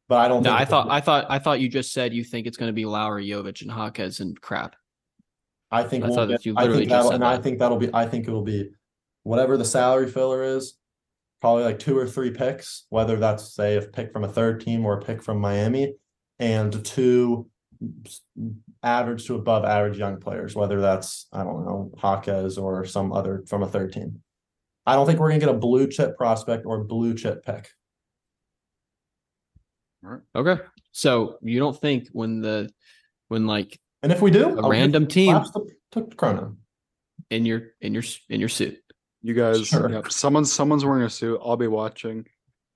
[0.09, 0.43] But I don't.
[0.43, 2.75] No, I thought I thought I thought you just said you think it's going to
[2.75, 4.75] be Lowry, Jovic, and Jaquez and crap.
[5.71, 7.91] I think I we'll get, I think that'll, and I think that'll be.
[7.93, 8.71] I think it'll be
[9.25, 10.75] whatever the salary filler is.
[11.41, 14.85] Probably like two or three picks, whether that's say a pick from a third team
[14.85, 15.95] or a pick from Miami,
[16.39, 17.49] and two
[18.83, 23.45] average to above average young players, whether that's I don't know Jaquez or some other
[23.47, 24.23] from a third team.
[24.89, 27.69] I don't think we're gonna get a blue chip prospect or blue chip pick.
[30.35, 30.63] Okay.
[30.93, 32.71] So you don't think when the
[33.29, 36.57] when like And if we do, a I'll random team claps to, to Cronin.
[37.31, 38.79] in your in your in your suit.
[39.23, 39.91] You guys, Sure.
[39.91, 41.41] yep, someone's someone's wearing a suit.
[41.45, 42.27] I'll be watching.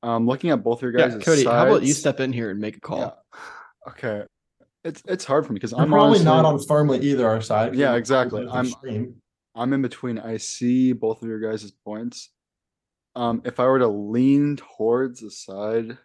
[0.03, 1.25] Um, looking at both of your Yeah, guys.
[1.25, 2.99] Cody, how about you step in here and make a call?
[2.99, 3.11] Yeah.
[3.89, 4.23] Okay.
[4.85, 7.77] It's it's hard for me because I'm I'm probably not on firmly either our side.
[7.77, 8.47] Yeah, exactly.
[8.49, 9.22] I'm- extreme.
[9.55, 10.19] I'm in between.
[10.19, 12.31] I see both of your guys' points.
[13.15, 15.99] Um, if I were to lean towards the side,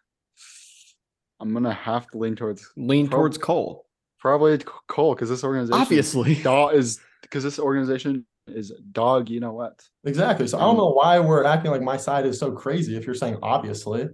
[1.40, 3.86] I'm gonna have to lean towards Lean Prob- towards Cole.
[4.20, 6.36] probably Cole because this organization Obviously.
[6.44, 9.30] dog is because this organization is dog.
[9.30, 9.82] You know what?
[10.04, 10.48] Exactly.
[10.48, 13.06] So I don't Um, know why we're acting like my side is so crazy if
[13.06, 14.10] you're saying obviously.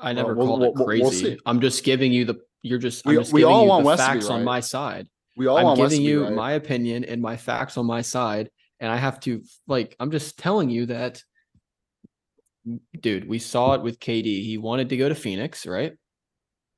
[0.00, 1.38] I never we'll- called we'll- it we'll- we'll crazy.
[1.46, 3.86] I'm just giving you the you're just I'm We- just we all you want the
[3.88, 5.08] West to be facts on my side.
[5.38, 6.34] We all I'm giving you right.
[6.34, 10.36] my opinion and my facts on my side, and I have to like I'm just
[10.36, 11.22] telling you that
[13.00, 14.24] dude, we saw it with KD.
[14.44, 15.92] He wanted to go to Phoenix, right?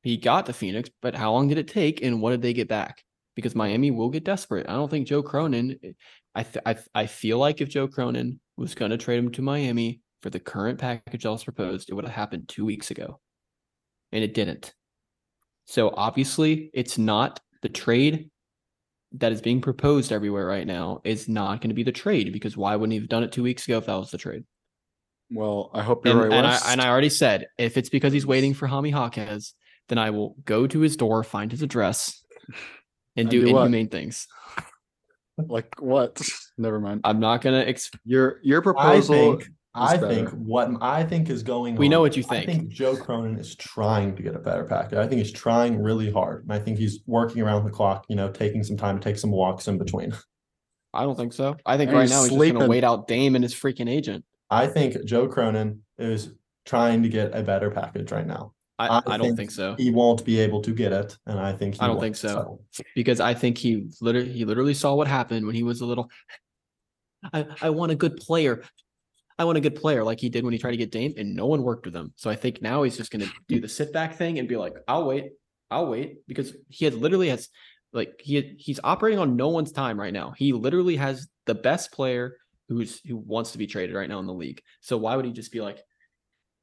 [0.03, 2.69] He got to Phoenix, but how long did it take and what did they get
[2.69, 3.03] back?
[3.35, 4.69] Because Miami will get desperate.
[4.69, 5.79] I don't think Joe Cronin
[6.35, 9.43] I th- I, I feel like if Joe Cronin was going to trade him to
[9.43, 13.19] Miami for the current package was proposed, it would have happened 2 weeks ago.
[14.13, 14.75] And it didn't.
[15.67, 18.31] So obviously, it's not the trade
[19.13, 22.57] that is being proposed everywhere right now is not going to be the trade because
[22.57, 24.45] why wouldn't he have done it two weeks ago if that was the trade?
[25.33, 26.37] well, I hope you're And, right.
[26.39, 29.55] and I and I already said if it's because he's waiting for Jaime Jaquez,
[29.89, 32.21] then I will go to his door, find his address,
[33.17, 33.61] and And do, do what?
[33.67, 34.27] inhumane things.
[35.39, 36.21] like what?
[36.59, 37.03] Never mind.
[37.05, 37.61] I'm not gonna.
[37.61, 39.15] Ex- Your your I proposal.
[39.39, 40.09] think I better.
[40.09, 42.43] think what I think is going We on, know what you think.
[42.43, 42.61] I think.
[42.63, 44.99] think Joe Cronin is trying to get a better package.
[44.99, 46.43] I think he's trying really hard.
[46.45, 49.17] And I think he's working around the clock, you know, taking some time to take
[49.19, 50.13] some walks in between.
[50.93, 51.57] I don't think so.
[51.65, 53.89] I think And right he's now he's just gonna wait out Dame and his freaking
[53.89, 54.25] agent.
[54.51, 56.33] I think Joe Cronin is
[56.67, 58.53] trying to get a better package right now.
[58.81, 61.39] I, I I, don't think think so He won't be able to get it, and
[61.39, 62.29] I think he I don't won't think so.
[62.29, 62.65] settle.
[62.97, 66.11] because I think he literally he literally saw what happened when he was a little.
[67.33, 68.65] I I want a good player.
[69.41, 71.35] I want a good player like he did when he tried to get Dame, and
[71.35, 72.13] no one worked with him.
[72.15, 74.59] So I think now he's just going to do the sit back thing and be
[74.59, 75.33] like, "I'll wait,
[75.71, 77.49] I'll wait," because he has literally has
[77.95, 80.35] like he he's operating on no one's time right now.
[80.37, 82.37] He literally has the best player
[82.69, 84.61] who's who wants to be traded right now in the league.
[84.83, 85.79] So why would he just be like,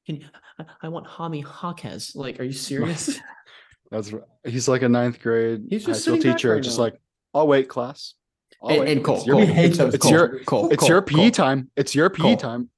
[0.06, 0.26] "Can you,
[0.60, 2.12] I, I want Jaime Jaquez"?
[2.14, 3.20] Like, are you serious?
[3.90, 4.14] That's
[4.44, 6.84] he's like a ninth grade He's high school teacher, right just now.
[6.84, 7.02] like,
[7.34, 8.14] I'll wait, class.
[8.64, 8.90] I'll And- wait.
[8.90, 10.46] and It's Cole, your- Cole, We it's, those it's your Cole.
[10.46, 11.70] Cole, it's Cole, your PE time.
[11.76, 12.70] It's your PE time.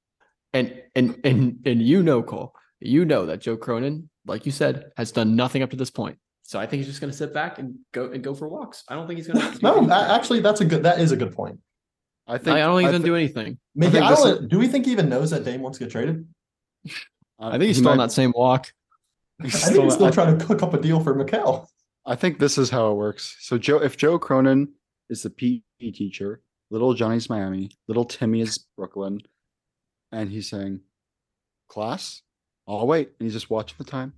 [0.52, 4.90] And and and and you know, Cole, you know that Joe Cronin, like you said,
[4.96, 6.18] has done nothing up to this point.
[6.42, 8.82] So I think he's just going to sit back and go and go for walks.
[8.88, 9.62] I don't think he's going to.
[9.62, 10.82] No, a- actually, that's a good.
[10.82, 11.60] That is a good point.
[12.26, 13.58] I think I, I don't think he's I going to do anything.
[13.74, 14.48] Maybe think I, don't.
[14.48, 16.26] do we think he even knows that Dame wants to get traded?
[16.88, 16.90] uh,
[17.40, 18.72] I think he's he still on that same walk.
[19.42, 21.66] he's I think still- he's still I- trying to cook up a deal for Mikal.
[22.06, 23.36] I think this is how it works.
[23.40, 24.68] So Joe, if Joe Cronin
[25.10, 29.20] is the PE teacher, little Johnny's Miami, little Timmy is Brooklyn,
[30.12, 30.80] and he's saying,
[31.68, 32.22] "Class,
[32.66, 34.14] I'll wait," and he's just watching the time.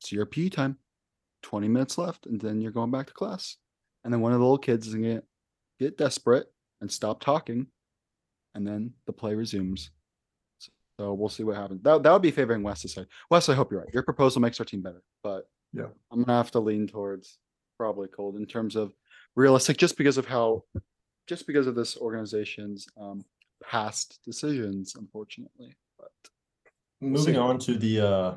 [0.00, 0.78] It's your PE time,
[1.42, 3.56] twenty minutes left, and then you're going back to class.
[4.04, 5.24] And then one of the little kids is gonna get,
[5.80, 7.66] get desperate and stop talking,
[8.54, 9.90] and then the play resumes.
[10.98, 11.82] So we'll see what happens.
[11.82, 13.06] That that would be favoring West to say.
[13.30, 13.92] Wes, I hope you're right.
[13.94, 15.88] Your proposal makes our team better, but Yeah.
[16.10, 17.38] I'm gonna have to lean towards
[17.76, 18.94] probably Cole in terms of
[19.36, 20.64] realistic, just because of how,
[21.26, 23.24] just because of this organization's um
[23.62, 25.76] past decisions, unfortunately.
[25.98, 26.10] But
[27.00, 27.40] Moving see.
[27.40, 28.34] on to the uh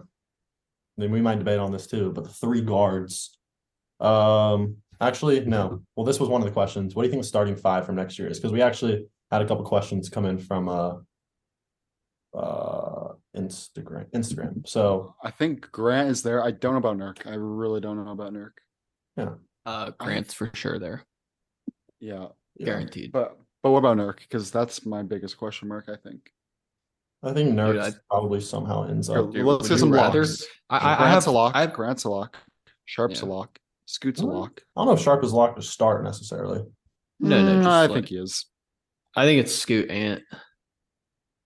[0.98, 3.38] then we might debate on this too, but the three guards.
[4.00, 5.82] Um actually no.
[5.96, 6.94] Well, this was one of the questions.
[6.94, 8.38] What do you think the starting five from next year is?
[8.38, 10.94] Because we actually had a couple questions come in from uh
[12.38, 14.68] uh Instagram Instagram.
[14.68, 16.44] So I think Grant is there.
[16.44, 17.28] I don't know about Nurk.
[17.28, 18.52] I really don't know about Nurk.
[19.70, 21.04] Uh, Grant's for sure there,
[22.00, 22.66] Yeah, yeah.
[22.66, 23.12] guaranteed.
[23.12, 24.20] but but what about Nurk?
[24.20, 25.86] Because that's my biggest question mark.
[25.90, 26.32] I think.
[27.22, 29.32] I think Nurse I- probably somehow ends Here, up.
[29.32, 30.46] dude, let's would get you some rather- locks.
[30.70, 31.56] I, I, I Grant's have a lock.
[31.56, 32.38] I have, Grant's a lock.
[32.86, 33.32] Sharpe's a Yeah.
[33.34, 33.60] lock.
[33.86, 34.40] Scoot's a Really?
[34.40, 34.62] lock.
[34.76, 36.64] I don't know if Sharp is locked to start necessarily.
[37.20, 38.46] No, no, Mm, just I like- think he is.
[39.16, 40.24] I think it's Scoot Ant,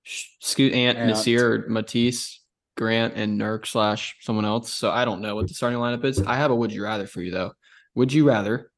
[0.03, 1.11] Sh- Scoot Ant, Ant.
[1.11, 2.41] Nassir, Matisse,
[2.77, 4.71] Grant, and Nurk slash someone else.
[4.71, 6.21] So I don't know what the starting lineup is.
[6.21, 7.53] I have a would you rather for you though.
[7.95, 8.71] Would you rather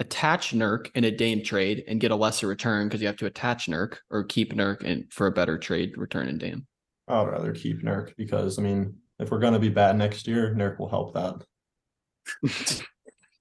[0.00, 3.26] attach Nurk in a Dame trade and get a lesser return because you have to
[3.26, 6.66] attach Nurk, or keep Nurk and for a better trade return in Dame?
[7.08, 10.54] I would rather keep Nurk because I mean, if we're gonna be bad next year,
[10.54, 12.82] Nurk will help that.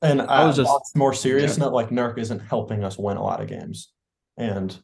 [0.01, 3.41] And I was just- more serious note, like Nurk isn't helping us win a lot
[3.41, 3.91] of games.
[4.37, 4.77] And.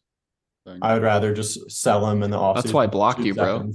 [0.82, 2.56] I would rather just sell him in the offseason.
[2.56, 3.70] That's why I blocked two you, bro.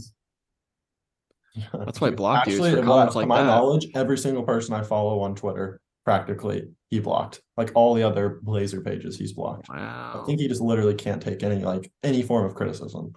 [1.72, 3.46] That's why I blocked you, Actually, for to comments to like my that.
[3.46, 7.42] knowledge, every single person I follow on Twitter, practically, he blocked.
[7.58, 9.68] Like all the other Blazer pages, he's blocked.
[9.68, 10.22] Wow.
[10.22, 13.12] I think he just literally can't take any like any form of criticism.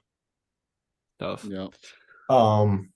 [1.17, 1.45] Tough.
[1.45, 1.67] Yeah.
[2.29, 2.89] Um,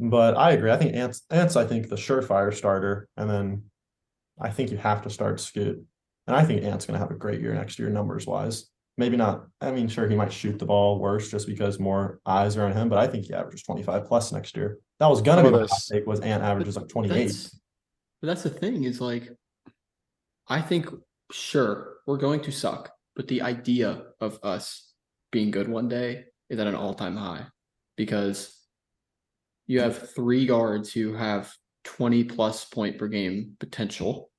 [0.00, 0.72] but I agree.
[0.72, 3.62] I think Ants, Ants, I think the surefire starter, and then
[4.40, 5.80] I think you have to start Scoot,
[6.26, 8.68] and I think Ants gonna have a great year next year, numbers wise.
[8.98, 9.46] Maybe not.
[9.60, 12.72] I mean, sure, he might shoot the ball worse just because more eyes are on
[12.72, 14.80] him, but I think he averages twenty five plus next year.
[14.98, 15.86] That was gonna be my about hot this?
[15.86, 16.04] take.
[16.04, 17.26] Was Ant averages like twenty eight?
[17.26, 17.60] That's,
[18.24, 19.28] but that's the thing is like,
[20.48, 20.88] I think
[21.30, 24.94] sure we're going to suck, but the idea of us
[25.30, 27.44] being good one day is at an all time high
[27.98, 28.58] because
[29.66, 31.52] you have three guards who have
[31.84, 34.30] 20 plus point per game potential.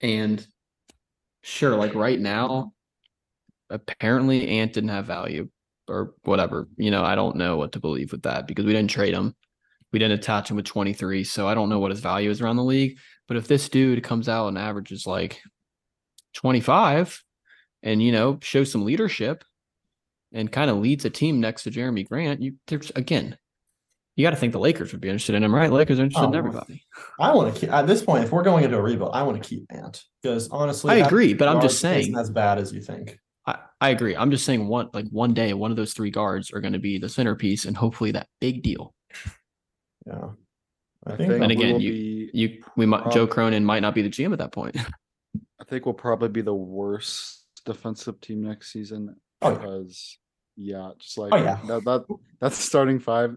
[0.00, 0.46] And
[1.42, 2.72] sure, like right now,
[3.68, 5.50] apparently Ant didn't have value
[5.86, 6.66] or whatever.
[6.78, 9.34] You know, I don't know what to believe with that because we didn't trade him.
[9.96, 11.24] We didn't attach him with 23.
[11.24, 12.98] So I don't know what his value is around the league.
[13.28, 15.40] But if this dude comes out and averages like
[16.34, 17.22] 25
[17.82, 19.42] and, you know, shows some leadership
[20.34, 23.38] and kind of leads a team next to Jerami Grant, you there's again,
[24.16, 25.72] you got to think the Lakers would be interested in him, right?
[25.72, 26.84] Lakers are interested in Oh, everybody.
[27.18, 28.24] I want to keep at this point.
[28.24, 31.32] If we're going into a rebuild, I want to keep Ant because honestly, I agree,
[31.32, 32.14] but I'm just saying.
[32.18, 33.18] as bad as you think.
[33.46, 34.14] I, I agree.
[34.14, 36.78] I'm just saying one like one day, one of those three guards are going to
[36.78, 38.92] be the centerpiece and hopefully that big deal.
[40.06, 40.30] Yeah,
[41.06, 41.30] I, I think.
[41.32, 44.08] think And again, we'll you- be, You we might Joe Cronin might not be the
[44.10, 44.76] GM at that point.
[45.60, 49.58] I think we'll probably be the worst defensive team next season Oh, yeah.
[49.58, 50.18] because
[50.56, 51.58] yeah, just like Oh, yeah.
[51.66, 52.04] that that
[52.40, 53.36] that's starting five.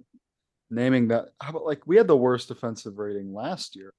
[0.72, 3.92] Naming that, how about like we had the worst defensive rating last year,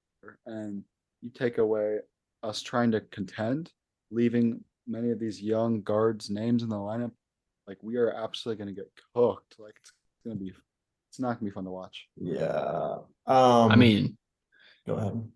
[0.46, 0.84] and
[1.20, 1.98] you take away
[2.44, 3.72] us trying to contend,
[4.12, 7.10] leaving many of these young guards' names in the lineup,
[7.66, 9.56] like we are absolutely going to get cooked.
[9.58, 9.92] Like it's
[10.24, 10.52] going to be,
[11.10, 12.06] it's not going to be fun to watch.
[12.16, 12.98] yeah.
[13.26, 14.16] Um, I mean,
[14.86, 15.28] go ahead.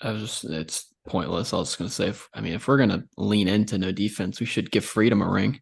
[0.00, 1.52] I was just it's pointless.
[1.52, 4.40] I was just gonna say, if, I mean, if we're gonna lean into no defense,
[4.40, 5.60] we should give Freedom a ring.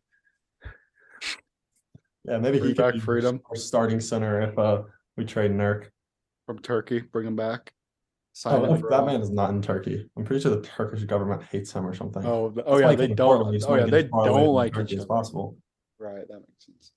[2.25, 3.41] Yeah, maybe Bring he could back be Freedom.
[3.51, 4.83] our starting center if uh
[5.17, 5.89] we trade Nurk.
[6.47, 7.73] From Turkey, bring him back.
[8.33, 10.09] Sign Oh, him if for, that man is not in Turkey.
[10.17, 12.25] I'm pretty sure the Turkish government hates him or something.
[12.25, 13.53] Oh, th- oh That's yeah, he they came don't.
[13.53, 14.99] He just Oh wanted yeah, to they as far away don't from like Turkey each
[14.99, 15.09] as other.
[15.09, 15.57] possible.
[15.99, 16.93] Right, that makes sense.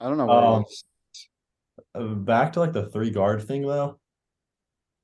[0.00, 0.84] I don't know where Um, is.
[1.94, 3.98] Uh, back to like the three guard thing though.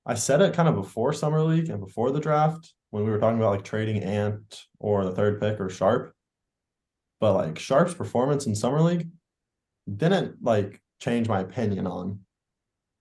[0.05, 3.18] I said it kind of before summer league and before the draft when we were
[3.18, 6.12] talking about like trading Ant or the third pick or Sharpe.
[7.20, 9.09] But like Sharpe's performance in summer league
[9.93, 12.20] didn't like change my opinion on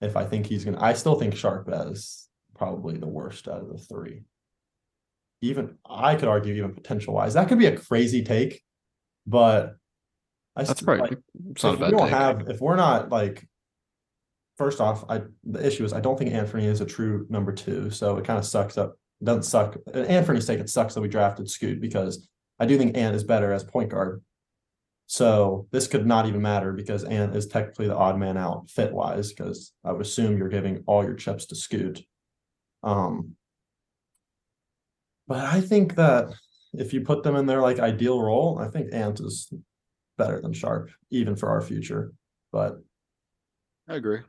[0.02, 0.82] if I think he's gonna.
[0.82, 2.28] I still think Sharp is
[2.58, 4.24] probably the worst out of the three.
[5.42, 8.64] Even I could argue even potential wise that could be a crazy take,
[9.28, 9.76] but
[10.56, 11.02] I That's still, right.
[11.02, 11.20] like,
[11.52, 12.18] It's not a if we don't take.
[12.18, 13.46] have if we're not like
[14.58, 17.90] first off i the issue is i don't think anthony is a true number two
[17.90, 21.08] so it kind of sucks up doesn't suck at anthony's sake it sucks that we
[21.08, 22.28] drafted scoot because
[22.60, 24.22] i do think ant is better as point guard
[25.08, 28.92] so this could not even matter because ant is technically the odd man out fit
[28.94, 32.04] wise because i would assume you're giving all your chips to scoot
[32.84, 33.32] um
[35.28, 36.34] but i think that
[36.74, 39.52] if you put them in their like ideal role i think ant is
[40.18, 42.14] better than Sharpe even for our future
[42.52, 42.80] but
[43.88, 44.22] I agree.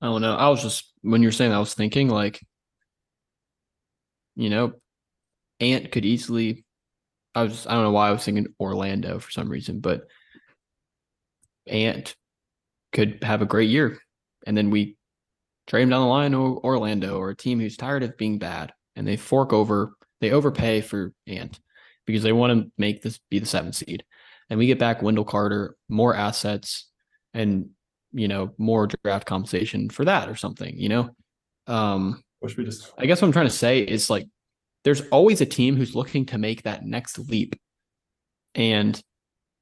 [0.00, 0.34] I don't know.
[0.34, 2.44] I was just when you were saying I was thinking like,
[4.34, 4.74] you know,
[5.60, 6.64] Ant could easily.
[7.34, 10.06] I was I don't know why I was thinking Orlando for some reason, but
[11.66, 12.14] Ant
[12.92, 13.98] could have a great year,
[14.46, 14.96] and then we
[15.66, 18.72] trade him down the line or Orlando or a team who's tired of being bad,
[18.94, 21.58] and they fork over, they overpay for Ant
[22.06, 24.04] because they want to make this be the seventh seed,
[24.48, 26.88] and we get back Wendell Carter, more assets,
[27.34, 27.70] and
[28.16, 30.76] you know more draft compensation for that or something.
[30.76, 31.10] You know,
[31.66, 34.26] um, wish we just I guess what I'm trying to say is like
[34.86, 37.56] there's always a team who's looking to make that next leap.
[38.54, 39.02] And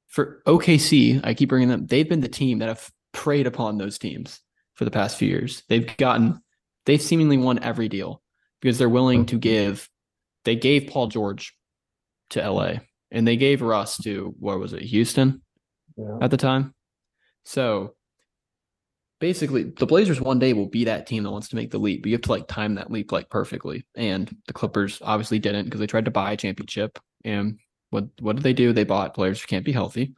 [0.07, 3.97] for OKC, I keep bringing them, they've been the team that have preyed upon those
[3.97, 4.39] teams
[4.75, 5.63] for the past few years.
[5.67, 6.41] They've gotten,
[6.85, 8.21] they've seemingly won every deal
[8.61, 9.89] because they're willing to give,
[10.43, 11.55] they gave Paul George
[12.29, 12.73] to LA
[13.09, 15.41] and they gave Russ to, what was it, Houston
[15.97, 16.19] yeah.
[16.21, 16.75] at the time?
[17.45, 17.95] So
[19.25, 22.03] basically the Blazers one day will be that team that wants to make the leap,
[22.03, 23.83] but you have to like time that leap like perfectly.
[23.95, 26.99] And the Clippers obviously didn't because they tried to buy a championship.
[27.23, 27.57] And
[27.89, 28.71] what what did they do?
[28.71, 30.13] They bought players who can't be healthy.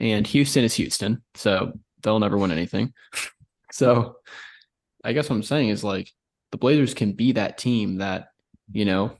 [0.00, 2.94] And Houston is Houston, so they'll never win anything.
[3.72, 4.16] so
[5.04, 6.10] I guess what I'm saying is like
[6.50, 8.28] the Blazers can be that team that,
[8.72, 9.18] you know,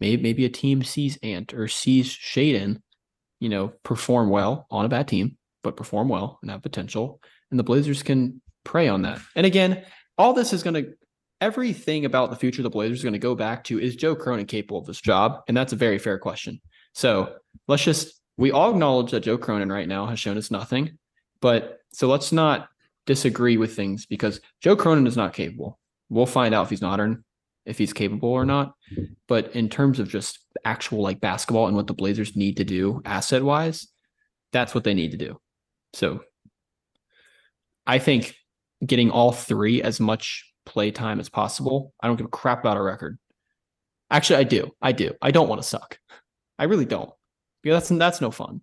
[0.00, 2.80] maybe maybe a team sees Ant or sees Shaedon,
[3.38, 7.20] you know, perform well on a bad team, but perform well and have potential.
[7.50, 9.20] And the Blazers can prey on that.
[9.34, 9.84] And again,
[10.18, 10.94] all this is going to
[11.40, 14.14] everything about the future of the Blazers is going to go back to is Joe
[14.14, 15.40] Cronin capable of this job?
[15.48, 16.60] And that's a very fair question.
[16.94, 17.34] So
[17.68, 20.98] let's just we all acknowledge that Joe Cronin right now has shown us nothing.
[21.40, 22.68] But so let's not
[23.06, 25.78] disagree with things because Joe Cronin is not capable.
[26.08, 27.00] We'll find out if he's not
[27.64, 28.74] if he's capable or not.
[29.28, 33.02] But in terms of just actual like basketball and what the Blazers need to do
[33.04, 33.88] asset wise,
[34.52, 35.40] that's what they need to do.
[35.94, 36.20] So
[37.86, 38.36] I think
[38.84, 41.92] getting all three as much play time as possible.
[42.00, 43.18] I don't give a crap about a record.
[44.10, 44.70] Actually, I do.
[44.80, 45.12] I do.
[45.22, 45.98] I don't want to suck.
[46.58, 47.10] I really don't.
[47.62, 48.60] Because that's that's no fun.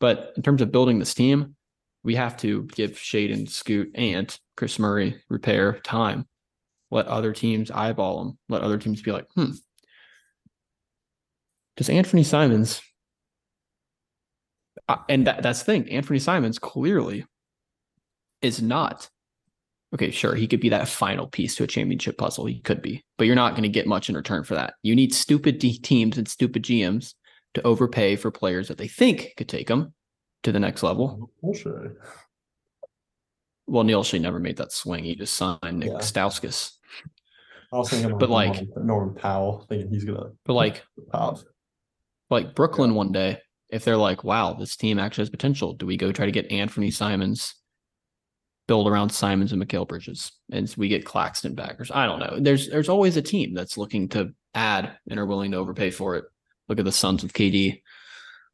[0.00, 1.56] But in terms of building this team,
[2.02, 6.26] we have to give Shaedon Scoot, and Kris Murray repair time.
[6.90, 8.38] Let other teams eyeball them.
[8.48, 9.52] Let other teams be like, hmm.
[11.76, 12.82] Does Anthony Simons
[14.88, 15.90] uh, and that, that's the thing.
[15.90, 17.24] Anthony Simons clearly
[18.42, 19.08] is not
[19.94, 20.10] okay.
[20.10, 22.46] Sure, he could be that final piece to a championship puzzle.
[22.46, 24.74] He could be, but you're not going to get much in return for that.
[24.82, 27.14] You need stupid D- teams and stupid GMs
[27.54, 29.94] to overpay for players that they think could take them
[30.42, 31.30] to the next level.
[31.40, 31.72] Bullshit.
[33.66, 35.04] Well, Neil Olshey never made that swing.
[35.04, 35.98] He just signed Nick Yeah.
[35.98, 36.72] Stauskas.
[37.72, 41.38] I was thinking, But, like- Norman, Powell, thinking he's gonna But like, pop.
[42.30, 43.38] like Brooklyn one day,
[43.70, 46.52] if they're like, wow, this team actually has potential, do we go try to get
[46.52, 47.54] Anthony Simons,
[48.66, 51.80] build around Simons and Mikal Bridges, and we get Claxton back?
[51.80, 52.38] Or I don't know.
[52.40, 56.16] There's there's always a team that's looking to add and are willing to overpay for
[56.16, 56.24] it.
[56.68, 57.82] Look at the Suns with KD.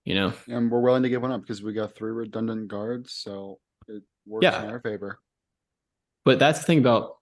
[0.06, 3.12] You know, And we're willing to give one up because we got three redundant guards,
[3.12, 4.64] so it works Yeah.
[4.64, 5.18] in our favor.
[6.24, 7.16] but that's the thing about.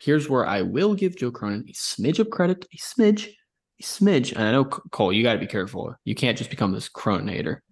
[0.00, 3.28] Here's where I will give Joe Cronin a smidge of credit, a smidge,
[3.80, 4.32] a smidge.
[4.32, 5.94] And I know Cole, you got to be careful.
[6.04, 7.62] You can't just become this Cronin hater.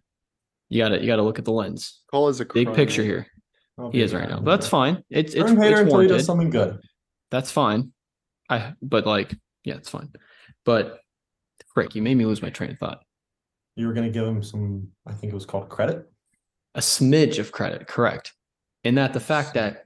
[0.69, 2.01] You gotta you gotta look at the lens.
[2.11, 3.27] Cole is a Big Cronin picture here.
[3.91, 4.41] He is right now.
[4.41, 5.03] But that's fine.
[5.11, 6.79] It's it's, hater it's until he does something good.
[7.31, 7.93] That's fine.
[8.49, 10.11] I but like yeah, it's fine.
[10.65, 11.01] But
[11.75, 13.03] frick, you made me lose my train of thought.
[13.77, 14.89] You were gonna give him some.
[15.07, 16.07] I think it was called credit.
[16.75, 18.33] A smidge of credit, correct.
[18.85, 19.85] In that the fact that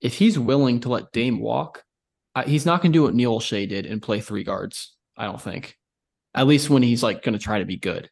[0.00, 1.84] if he's willing to let Dame walk,
[2.34, 4.96] uh, he's not going to do what Neil Olshey did and play three guards.
[5.16, 5.76] I don't think.
[6.34, 8.08] At least when he's like going to try to be good.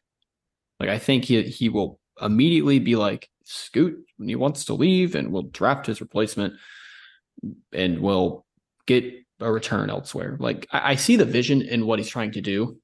[0.79, 5.15] Like I think he he will immediately be like Scoot when he wants to leave,
[5.15, 6.53] and we'll draft his replacement,
[7.71, 8.45] and we'll
[8.85, 10.35] get a return elsewhere.
[10.39, 12.77] Like I, I see the vision in what he's trying to do,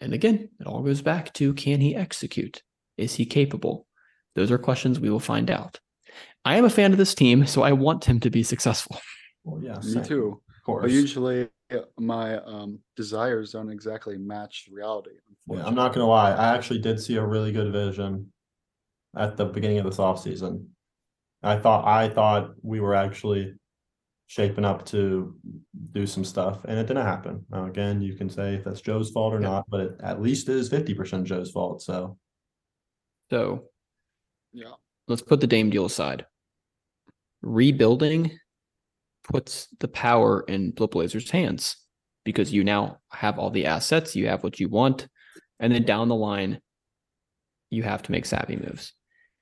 [0.00, 2.62] and again, it all goes back to can he execute?
[2.96, 3.86] Is he capable?
[4.34, 5.80] Those are questions we will find out.
[6.44, 8.98] I am a fan of this team, so I want him to be successful.
[9.46, 10.40] Well, yeah, Me same, too.
[10.48, 10.84] Of course.
[10.84, 15.10] But usually uh, my um desires don't exactly match reality.
[15.46, 16.32] Yeah, I'm not gonna lie.
[16.32, 18.32] I actually did see a really good vision
[19.16, 20.66] at the beginning of this offseason.
[21.42, 23.54] I thought I thought we were actually
[24.26, 25.36] shaping up to
[25.92, 27.44] do some stuff, and it didn't happen.
[27.50, 29.48] Now again, you can say if that's Joe's fault or Yeah.
[29.48, 31.82] not, but it at least it is 50% Joe's fault.
[31.82, 32.18] So
[33.30, 33.70] So
[34.52, 34.74] Yeah.
[35.08, 36.26] let's put the Dame deal aside.
[37.42, 38.38] Rebuilding
[39.24, 41.76] puts the power in the Blazers' hands
[42.24, 45.08] because you now have all the assets, you have what you want,
[45.58, 46.60] and then down the line,
[47.70, 48.92] you have to make savvy moves.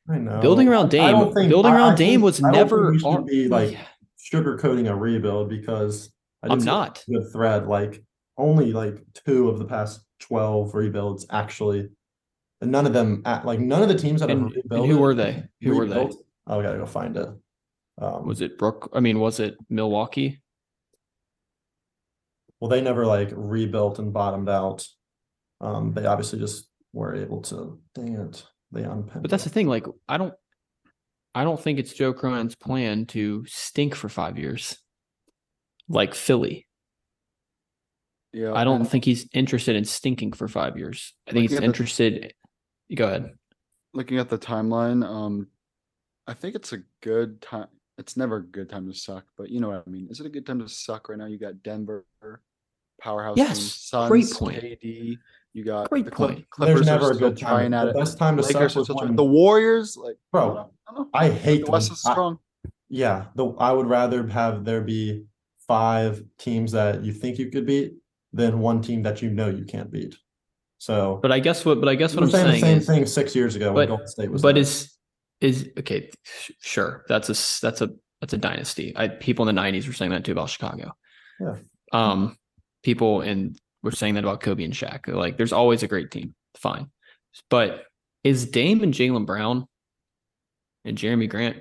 [0.08, 2.94] I know Building around Dame, think- building I- I around think- Dame was think never.
[3.04, 3.86] our- be like Yeah,
[4.18, 7.04] sugarcoating a rebuild because I I'm not.
[7.08, 7.66] good thread.
[7.68, 8.02] Like
[8.36, 11.88] only like two of the past 12 rebuilds actually,
[12.60, 14.88] and none of them at like none of the teams that have And, rebuilt.
[14.88, 15.44] who were they?
[15.62, 16.08] Who were they?
[16.48, 17.28] Oh, I gotta go find it.
[17.98, 18.90] Um, Was it Brook?
[18.92, 20.40] I mean, was it Milwaukee?
[22.60, 24.86] well, they never like rebuilt and bottomed out.
[25.60, 27.80] Um, they obviously just were able to.
[27.94, 29.22] Dang it, they unpinned.
[29.22, 29.68] But that's the thing.
[29.68, 30.34] Like, I don't,
[31.34, 34.76] I don't think it's Joe Cronin's plan to stink for five years,
[35.88, 36.66] like Philly.
[38.32, 38.54] Yeah.
[38.54, 41.12] I don't think he's interested in stinking for five years.
[41.28, 42.34] I think he's at the- interested.
[42.94, 43.32] Go ahead.
[43.94, 45.48] looking at the timeline, um,
[46.26, 47.68] I think it's a good time.
[47.98, 50.08] It's never a good time to suck, but you know what I mean.
[50.10, 51.26] Is it a good time to suck right now?
[51.26, 52.04] You got Denver,
[53.00, 54.62] powerhouse team, Yes, Suns, great point.
[54.62, 55.16] KD.
[55.54, 56.50] You got Great the Clip- point.
[56.50, 57.48] Clippers There's never are a still good time.
[57.50, 57.96] trying at The it.
[57.96, 59.08] best time to Lakers suck are was still trying.
[59.08, 61.08] when- The Warriors, like Bro, I don't know, I don't know.
[61.14, 61.94] I hate the West them.
[61.94, 62.38] is I- strong.
[62.88, 65.24] yeah, the I would rather have there be
[65.68, 67.94] five teams that you think you could beat
[68.32, 70.16] than one team that you know you can't beat.
[70.78, 71.80] So But I guess what.
[71.80, 73.88] But I guess what I'm saying the same is, thing six years ago when but-
[73.88, 74.42] Golden State was.
[74.42, 74.62] but there.
[74.62, 74.90] is
[75.40, 76.08] is okay.
[76.22, 77.90] sh- Sure, that's a s- that's a
[78.20, 78.92] that's a dynasty.
[78.96, 80.92] I people in the '90s were saying that too about Chicago.
[81.40, 81.56] Yeah.
[81.92, 82.36] Um,
[82.82, 85.08] people and were saying that about Kobe and Shaq.
[85.08, 86.34] Like, there's always a great team.
[86.56, 86.90] Fine,
[87.48, 87.84] but
[88.24, 89.66] is Dame and Jaylen Brown
[90.84, 91.56] and Jerami Grant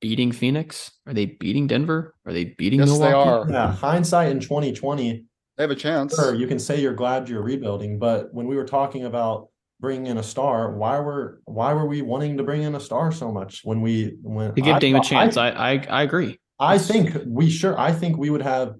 [0.00, 0.90] beating Phoenix?
[1.06, 2.14] Are they beating Denver?
[2.26, 3.46] Are they beating Yes, they are.
[3.48, 5.24] Yeah, hindsight in 2020,
[5.56, 6.14] They have a chance.
[6.16, 9.48] sure, you can say you're glad you're rebuilding, but when we were talking about
[9.80, 13.12] bringing in a star, why were why were we wanting to bring in a star
[13.12, 15.36] so much when we when To give I Dame a chance.
[15.36, 16.38] I, I, I I agree.
[16.58, 18.74] I think we sure I think we would have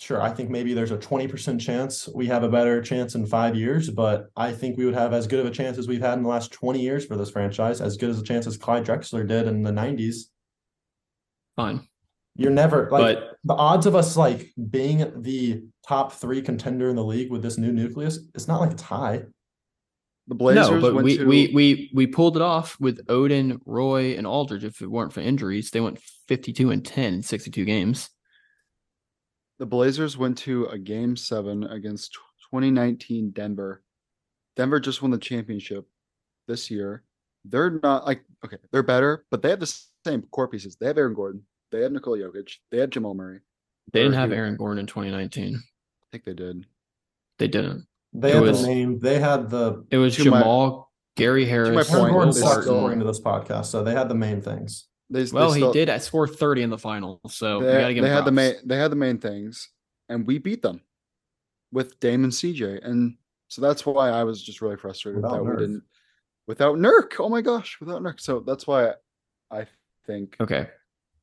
[0.00, 3.54] sure I think maybe there's a 20% chance we have a better chance in 5
[3.54, 6.14] years, but I think we would have as good of a chance as we've had
[6.14, 8.84] in the last 20 years for this franchise, as good as a chance as Clyde
[8.84, 10.30] Drexler did in the 90s.
[11.56, 11.86] Fine.
[12.36, 16.96] You're never like but the odds of us like being the top three contender in
[16.96, 19.24] the league with this new nucleus, it's not like it's high.
[20.28, 23.58] The Blazers no, but went we, to we we we pulled it off with Oden,
[23.66, 24.64] Roy, and Aldridge.
[24.64, 25.98] If it weren't for injuries, they went
[26.28, 28.08] 52 and 10 in 62 games.
[29.60, 32.14] The Blazers went to a game seven against
[32.50, 33.82] 2019 Denver.
[34.56, 35.86] Denver just won the championship
[36.48, 37.04] this year.
[37.44, 39.72] They're not like okay, they're better, but they have the
[40.04, 40.76] same core pieces.
[40.76, 43.40] They have Aaron Gordon, they have Nikola Jokic, they have Jamal Murray.
[43.92, 45.56] They didn't have Aaron Gordon in 2019.
[45.56, 45.58] I
[46.10, 46.66] think they did.
[47.38, 47.86] They didn't.
[48.12, 51.44] They It had was- the name, they had the It was To my- Jamal, Gary
[51.44, 54.08] my Harris, point, Aaron Gordon Will they sucks according to this podcast, so they had
[54.08, 54.86] the main things.
[55.10, 57.80] They, they Well, still- he did at score 30 in the final, so They, we
[57.80, 59.68] gotta give they had the main they had the main things,
[60.08, 60.80] and we beat them
[61.72, 63.16] with Dame and CJ, and
[63.48, 65.82] so that's why I was just really frustrated Without that we didn't
[66.46, 67.14] without Nurk.
[67.18, 68.20] Oh my gosh, without Nurk.
[68.20, 68.92] So that's why
[69.50, 69.66] I
[70.06, 70.68] think Okay,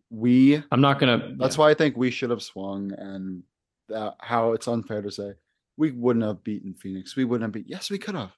[0.10, 0.62] we.
[0.72, 1.34] I'm not gonna.
[1.38, 3.44] That's why I think we should have swung, and
[3.90, 5.34] that, how it's unfair to say
[5.78, 7.16] we wouldn't have beaten Phoenix.
[7.16, 7.70] We wouldn't have beat.
[7.70, 8.32] Yes, we could have.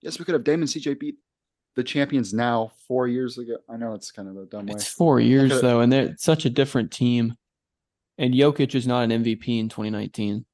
[0.00, 0.44] Yes, we could have.
[0.44, 1.16] Damon CJ beat
[1.76, 3.56] the champions now four years ago.
[3.68, 4.74] I know it's kind of a dumb way.
[4.74, 7.34] It's four years though, and they're such a different team.
[8.18, 10.44] And Jokic is not an MVP in 2019,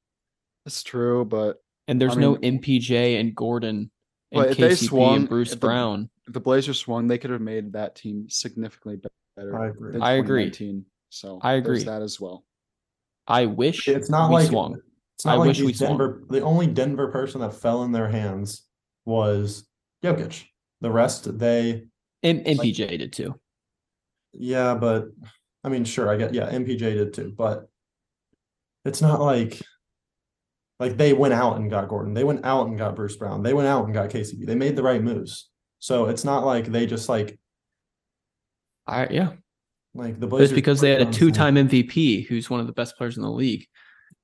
[0.65, 3.89] That's true, but and there's I no MPJ and Gordon
[4.31, 6.09] and But they KCP swung- and Bruce if the- Brown.
[6.27, 9.01] if the Blazers swung, they could have made that team significantly
[9.37, 9.57] better.
[9.59, 9.91] I agree.
[9.93, 10.83] than I agree.
[11.09, 11.83] So I agree.
[11.83, 12.45] that as well.
[13.27, 14.79] I wish It's not we like swung.
[15.15, 16.25] it's not I like wish we these swung.
[16.29, 18.63] The only Denver person that fell in their hands
[19.05, 19.67] was
[20.03, 20.45] Jokic.
[20.85, 21.87] The rest, they
[22.21, 23.39] And MPJ did too.
[24.33, 25.05] yeah, but
[25.63, 27.67] I mean, sure, I get yeah, MPJ did too, but
[28.83, 29.61] it's not like
[30.79, 32.13] like they went out and got Gordon.
[32.13, 33.41] They went out and got Bruce Brown.
[33.43, 34.45] They went out and got KCP.
[34.45, 35.49] They made the right moves.
[35.79, 37.39] So it's not like they just like
[38.87, 39.33] I yeah.
[39.93, 40.51] like the But Blazers.
[40.51, 42.97] it's because they had a put it on two-time MVP who's one of the best
[42.97, 43.67] players in the league.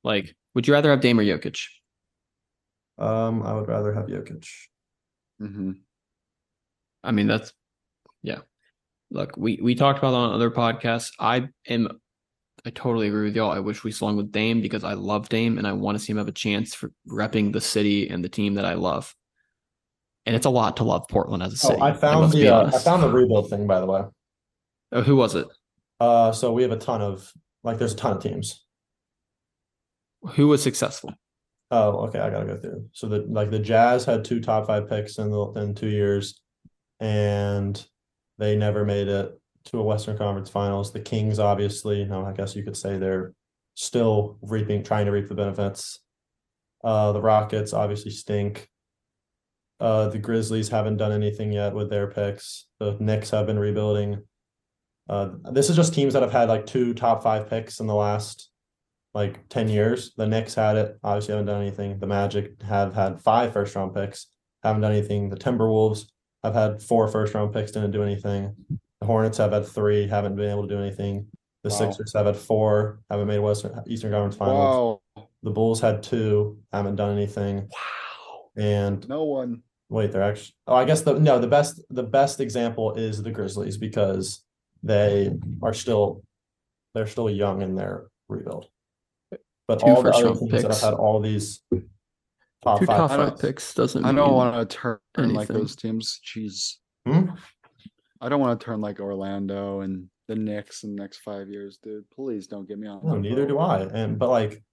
[0.03, 1.59] Like, would you rather have Dame or Jokic?
[2.97, 4.47] Um, I would rather have Jokic.
[5.39, 5.71] hmm
[7.03, 7.53] I mean, that's
[8.23, 8.39] yeah.
[9.09, 11.11] Look, we we talked about it on other podcasts.
[11.19, 11.99] I am
[12.65, 13.51] I totally agree with y'all.
[13.51, 16.11] I wish we swung with Dame because I love Dame and I want to see
[16.11, 19.15] him have a chance for repping the city and the team that I love.
[20.27, 21.79] And it's a lot to love Portland as a city.
[21.81, 24.03] Oh, I found let's the uh, I found the rebuild thing by the way.
[24.91, 25.47] Oh, who was it?
[25.99, 27.31] Uh, so we have a ton of
[27.63, 28.63] like there's a ton of teams.
[30.33, 31.13] Who was successful?
[31.71, 32.19] Oh, okay.
[32.19, 32.89] I gotta go through.
[32.91, 36.40] So the like the Jazz had two top five picks in the in two years,
[37.01, 37.83] and
[38.37, 40.93] they never made it to a Western Conference Finals.
[40.93, 43.33] The Kings, obviously, no, I guess you could say they're
[43.73, 45.99] still reaping, trying to reap the benefits.
[46.83, 48.69] Uh, the Rockets obviously stink.
[49.79, 52.67] Uh, the Grizzlies haven't done anything yet with their picks.
[52.79, 54.21] The Knicks have been rebuilding.
[55.09, 57.95] Uh, this is just teams that have had like two top five picks in the
[57.95, 58.51] last
[59.15, 60.13] like 10 years.
[60.15, 61.99] The Knicks had it, obviously haven't done anything.
[61.99, 64.27] The Magic have had five first round picks,
[64.61, 65.29] haven't done anything.
[65.29, 66.10] The Timberwolves
[66.43, 68.55] have had four first round picks, didn't do anything.
[68.99, 71.27] The Hornets have had three, haven't been able to do anything.
[71.63, 71.75] The Wow.
[71.75, 74.99] Sixers have had four, haven't made Western Eastern Conference Finals.
[75.15, 75.27] Wow.
[75.43, 77.67] The Bulls had two, haven't done anything.
[77.71, 78.49] Wow.
[78.57, 79.63] And No one.
[79.89, 83.31] wait, they're actually oh, I guess the no, the best the best example is the
[83.31, 84.43] Grizzlies because
[84.83, 85.31] they
[85.61, 86.23] are still
[86.93, 88.67] they're still young in their rebuild.
[89.67, 91.61] But Two all the first other round teams that have had all these
[92.63, 94.03] top Two five, top I five picks doesn't.
[94.05, 95.57] I don't mean- want to turn like anything.
[95.57, 96.19] those teams.
[96.25, 96.75] Jeez.
[97.07, 97.31] Hmm?
[98.19, 101.77] I don't want to turn like Orlando and the Knicks in the next five years,
[101.81, 102.09] dude.
[102.11, 103.01] Please don't get me on.
[103.03, 103.81] No, neither do I.
[103.81, 104.63] And but like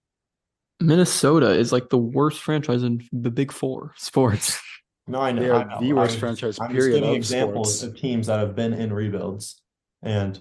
[0.81, 4.61] Minnesota is like the worst franchise in the Big Four sports.
[5.09, 5.81] no, I know They are I know.
[5.81, 7.95] the I worst franchise, I'm just period, giving of examples sports.
[7.95, 9.61] of teams that have been in rebuilds,
[10.03, 10.39] and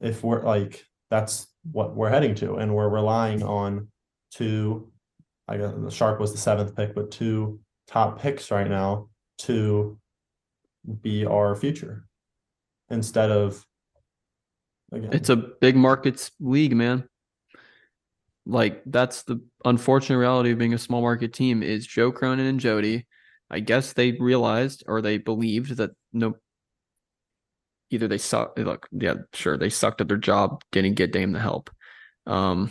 [0.00, 3.88] if we're like that's what we're heading to, and we're relying on
[4.32, 4.89] two.
[5.50, 9.98] I guess the Sharpe was the seventh pick, but two top picks right now to
[11.02, 12.06] be our future
[12.88, 13.66] instead of.
[14.92, 17.08] Again, It's a big markets league, man.
[18.46, 22.60] Like that's the unfortunate reality of being a small market team is Joe Cronin and
[22.60, 23.06] Jody.
[23.50, 26.34] I guess they realized or they believed that no
[27.90, 28.56] either they suck.
[28.56, 31.70] Look, yeah, sure, they sucked at their job, didn't get Dame the help.
[32.26, 32.70] Um,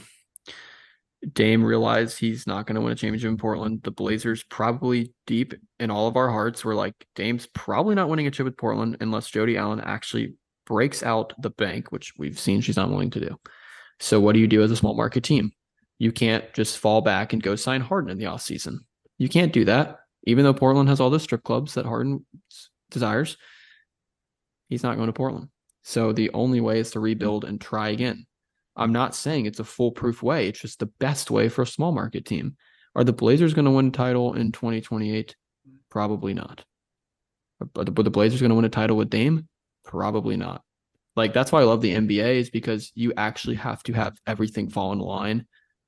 [1.34, 3.82] Dame realized he's not going to win a championship in Portland.
[3.84, 8.28] The Blazers probably deep in all of our hearts were like, Dame's probably not winning
[8.28, 12.61] a chip with Portland unless Jody Allen actually breaks out the bank, which we've seen
[12.61, 13.39] she's not willing to do.
[13.99, 15.51] So what do you do as a small market team?
[15.97, 18.78] You can't just fall back and go sign Harden in the offseason.
[19.17, 19.99] You can't do that.
[20.24, 22.26] Even though Portland has all the strip clubs that Harden
[22.91, 23.38] desires,
[24.70, 25.49] he's not going to Portland.
[25.84, 28.26] So the only way is to rebuild and try again.
[28.80, 30.47] I'm not saying it's a foolproof way.
[30.47, 32.55] It's just the best way for a small market team.
[32.95, 35.36] Are the Blazers going to win a title in 2028?
[35.91, 36.63] Probably not.
[37.73, 39.47] But the, the Blazers going to win a title with Dame?
[39.84, 40.63] Probably not.
[41.15, 44.69] Like that's why I love the NBA is because you actually have to have everything
[44.69, 45.45] fall in line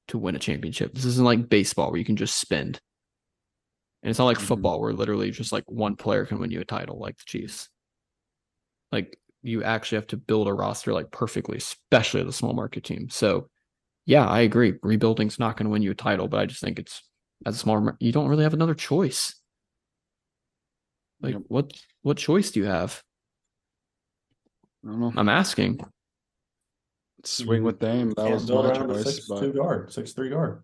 [0.09, 0.93] to win a championship.
[0.93, 2.81] This isn't like baseball where you can just spend.
[4.03, 4.47] And it's not like Mhm.
[4.47, 7.69] football where literally just like one player can win you a title like the Chiefs.
[8.91, 12.83] Like you actually have to build a roster like perfectly, especially as a small market
[12.83, 13.09] team.
[13.09, 13.49] So
[14.05, 14.73] yeah, I agree.
[14.83, 17.01] Rebuilding's not going to win you a title, but I just think it's
[17.45, 19.35] as a small you don't really have another choice.
[21.21, 21.43] Like Yep.
[21.47, 23.01] what what choice do you have?
[24.83, 25.13] I don't know.
[25.15, 25.79] I'm asking.
[27.23, 28.11] Swing with Dame.
[28.17, 29.15] That was my around a choice.
[29.15, 30.63] six But two guard, six three guard.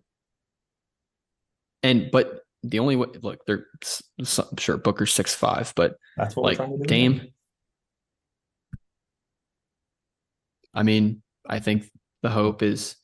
[1.84, 6.34] And but the only way look, they're s- s- sure Booker's six five, but That's
[6.34, 6.88] what like we're trying to do.
[6.88, 7.28] Dame.
[10.74, 11.84] I mean, I think
[12.22, 12.96] the hope is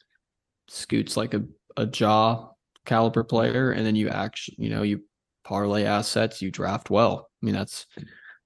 [0.69, 1.43] Scoot's like a,
[1.77, 2.49] a Ja
[2.85, 5.05] caliber player, and then you actually, you know, you
[5.45, 7.29] parlay assets, you draft well.
[7.43, 7.87] I mean, that's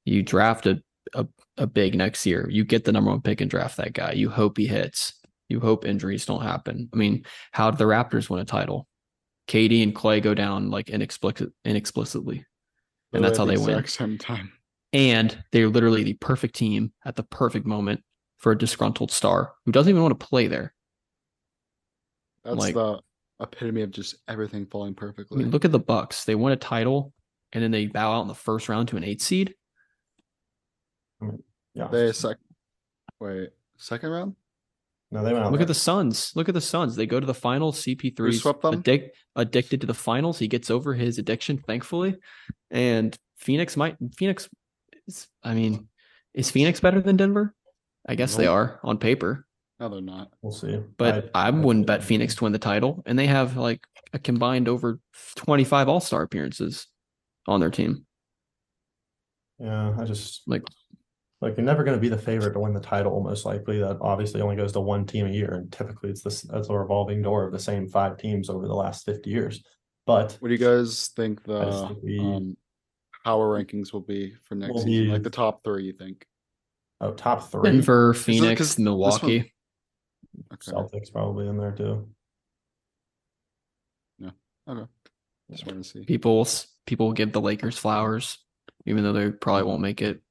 [0.05, 0.83] you draft a,
[1.15, 2.49] a, a big next year.
[2.51, 4.13] You get the number one pick and draft that guy.
[4.13, 5.15] You hope he hits.
[5.49, 6.89] You hope injuries don't happen.
[6.93, 8.87] I mean, how did the Raptors win a title?
[9.49, 12.45] KD and Klay go down like inexplicit inexplicitly.
[13.15, 13.87] And that's how they win.
[13.87, 14.53] Same time.
[14.93, 18.03] And they're literally the perfect team at the perfect moment
[18.39, 20.75] for a disgruntled star who doesn't even want to play there.
[22.45, 23.01] That's Like- the
[23.41, 25.23] epitome of just everything falling perfectly.
[25.23, 25.45] I perfectly.
[25.45, 26.25] mean, look at the Bucks.
[26.25, 27.13] They won a title
[27.53, 29.55] and then they bow out in the first round to an eight seed.
[31.23, 31.41] Mm,
[31.75, 31.89] yeah.
[31.89, 32.37] they sec.
[33.21, 34.37] Wait, second round?
[35.11, 35.51] No, they went out.
[35.51, 35.65] Look there.
[35.65, 36.33] at the Suns.
[36.37, 36.95] Look at the Suns.
[36.95, 37.81] They go to the finals.
[37.83, 38.83] CP3 's swept them?
[38.83, 40.39] addic- addicted to the finals.
[40.39, 42.17] He gets over his addiction, thankfully.
[42.71, 44.49] And Phoenix might Phoenix
[45.07, 45.89] is, I mean,
[46.35, 47.55] is Phoenix better than Denver?
[48.09, 49.47] I guess they are on paper.
[49.79, 50.33] No, they're not.
[50.43, 50.81] We'll see.
[50.97, 53.03] But I, wouldn't bet Phoenix to win the title.
[53.07, 54.99] And they have like a combined over
[55.37, 56.87] 25 all star appearances
[57.47, 58.05] on their team.
[59.61, 60.65] Yeah, I just Like-
[61.41, 63.21] like you're never going to be the favorite to win the title.
[63.23, 66.43] Most likely, that obviously only goes to one team a year, and typically it's this
[66.43, 69.63] that's a revolving door of the same five teams over the last fifty years.
[70.05, 72.57] But What do you guys think the think we- um,
[73.25, 75.05] power rankings will be for next Will season?
[75.07, 76.27] be- Like the top three, you think?
[77.01, 79.53] Oh, top three, Denver, 'cause Phoenix, this one- Milwaukee.
[80.53, 80.73] Okay.
[80.73, 82.09] Celtics probably in there too.
[84.19, 84.31] Yeah.
[84.69, 84.87] Okay.
[85.51, 86.05] Just want to see.
[86.05, 88.39] People will s- people will give the Lakers flowers,
[88.87, 90.23] even though they probably won't make it.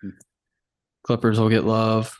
[0.00, 0.10] Hmm.
[1.02, 2.16] Clippers will get love.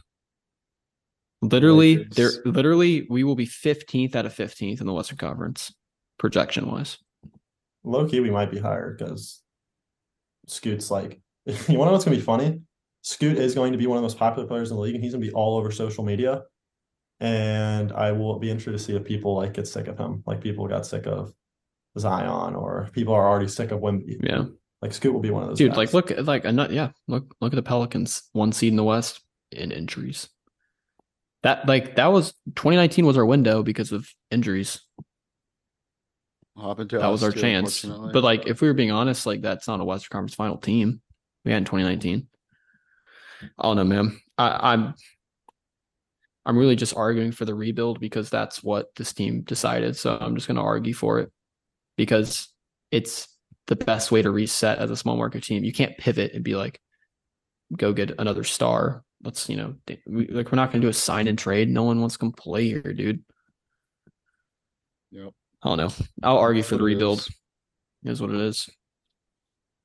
[1.42, 2.46] Literally, they're Lakers.
[2.46, 5.72] literally we will be 15th out of 15th in the Western Conference,
[6.18, 6.98] projection wise.
[7.84, 9.42] Low key, we might be higher because
[10.48, 12.62] Scoot's like, you want to know what's gonna be funny?
[13.06, 15.04] Scoot is going to be one of the most popular players in the league, and
[15.04, 16.42] he's gonna be all over social media.
[17.20, 20.40] And I will be interested to see if people like get sick of him, like
[20.40, 21.32] people got sick of
[21.96, 24.16] Zion, or people are already sick of Wemby.
[24.20, 24.46] Yeah.
[24.82, 25.58] like Scoot will be one of those.
[25.58, 25.76] Dude, guys.
[25.76, 28.76] like look at like I'm not yeah, look look at the Pelicans, one seed in
[28.76, 29.20] the West
[29.52, 30.28] in injuries.
[31.44, 34.80] That like that was 2019 was our window because of injuries.
[36.56, 37.84] Hop into That was our too, chance.
[37.84, 41.00] But like if we were being honest, like that's not a Western Conference final team
[41.44, 42.26] we had in 2019.
[43.42, 44.20] I don't know, man.
[44.38, 44.94] I, I'm
[46.44, 49.96] I'm really just arguing for the rebuild because that's what this team decided.
[49.96, 51.32] So I'm just gonna argue for it
[51.96, 52.48] because
[52.90, 53.28] it's
[53.66, 55.64] the best way to reset as a small market team.
[55.64, 56.80] You can't pivot and be like,
[57.76, 59.02] go get another star.
[59.24, 59.74] Let's, you know,
[60.06, 61.68] we, like we're not gonna do a sign and trade.
[61.68, 63.24] No one wants to come play here, dude.
[65.10, 65.32] Yep.
[65.62, 66.06] I don't know.
[66.22, 67.20] I'll argue for the rebuild.
[67.20, 67.30] is.
[68.04, 68.68] Is what it is.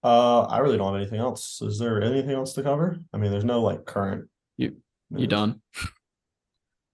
[0.03, 1.61] Uh, I really don't have anything else.
[1.61, 2.99] Is there anything else to cover?
[3.13, 4.27] I mean, there's no like current.
[4.57, 4.77] You-
[5.15, 5.61] You done?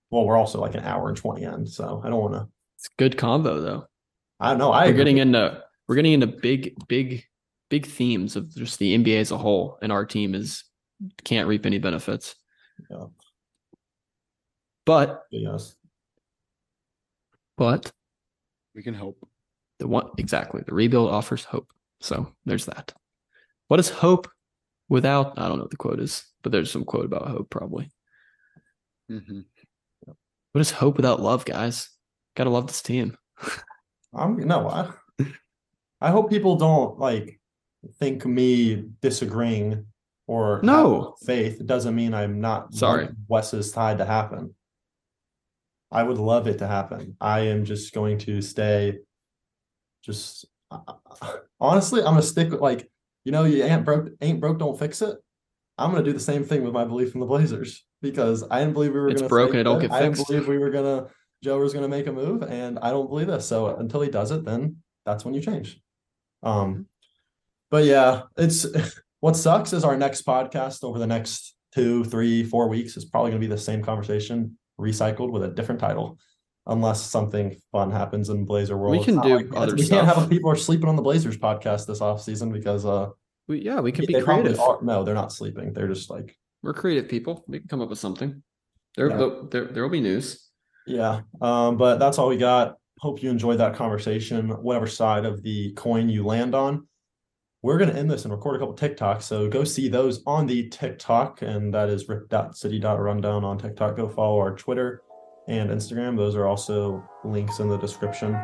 [0.09, 2.47] Well, we're also like an hour and twenty in, so I don't want to.
[2.77, 3.85] It's good combo though.
[4.39, 4.71] I don't know.
[4.71, 4.97] I we're agree.
[4.99, 7.23] getting into we're getting into big, big,
[7.69, 10.63] big themes of just the NBA as a whole, and our team is
[11.23, 12.35] can't reap any benefits.
[12.89, 13.05] Yeah.
[14.85, 15.75] But Yes.
[17.57, 17.91] but
[18.75, 19.17] we can hope.
[19.79, 21.67] the one exactly the rebuild offers hope.
[22.01, 22.93] So there's that.
[23.67, 24.29] What is hope
[24.89, 27.89] without I don't know what the quote is, but there's some quote about hope probably.
[29.11, 29.45] Mhm.
[30.51, 31.89] What is hope without love, guys?
[32.35, 33.17] Gotta love this team.
[34.13, 34.91] I'm no, I,
[36.01, 37.39] I hope people don't like
[37.99, 39.85] think me disagreeing
[40.27, 41.15] or No.
[41.25, 41.59] faith.
[41.61, 43.03] It doesn't mean I'm not Sorry.
[43.05, 44.55] wanting Wes's tide to happen.
[45.91, 47.15] I would love it to happen.
[47.21, 48.99] I am just going to stay.
[50.03, 50.45] Just
[51.59, 52.89] honestly, I'm gonna stick with like
[53.23, 55.17] you know you ain't broke ain't broke don't fix it.
[55.77, 58.73] I'm gonna do the same thing with my belief in the Blazers because I didn't
[58.73, 61.07] believe we were It's gonna broken, it don't get I didn't believe we were gonna
[61.43, 63.45] Joe was gonna make a move, and I don't believe this.
[63.45, 65.79] So until he does it, then that's when you change.
[66.43, 66.87] Um,
[67.69, 68.65] but yeah, it's
[69.19, 73.31] what sucks is our next podcast over the next two, three, four weeks is probably
[73.31, 76.17] gonna be the same conversation recycled with a different title.
[76.69, 78.97] Unless something fun happens in Blazer world.
[78.97, 81.87] We can do like- other We can't have people are sleeping on the Blazers podcast
[81.87, 83.09] this off season because uh
[83.47, 84.59] We, yeah, we can be creative.
[84.59, 85.71] are- no, they're not sleeping.
[85.73, 87.45] They're just like We're creative people.
[87.47, 88.43] We can come up with something.
[88.97, 89.31] There, Yeah.
[89.51, 90.49] there, there, will be news.
[90.87, 92.75] Yeah, um, but that's all we got.
[92.99, 96.87] Hope you enjoyed that conversation, whatever side of the coin you land on.
[97.61, 100.67] We're gonna end this and record a couple TikToks, so go see those on the
[100.69, 103.95] TikTok, and that is rip.city.rundown on TikTok.
[103.95, 105.01] Go follow our Twitter
[105.47, 106.17] and Instagram.
[106.17, 108.39] Those are also links in the description.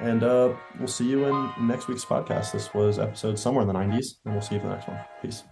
[0.00, 2.52] And uh, we'll see you in next week's podcast.
[2.52, 4.98] This was episode somewhere in the 90s, and we'll see you for the next one.
[5.22, 5.44] Peace.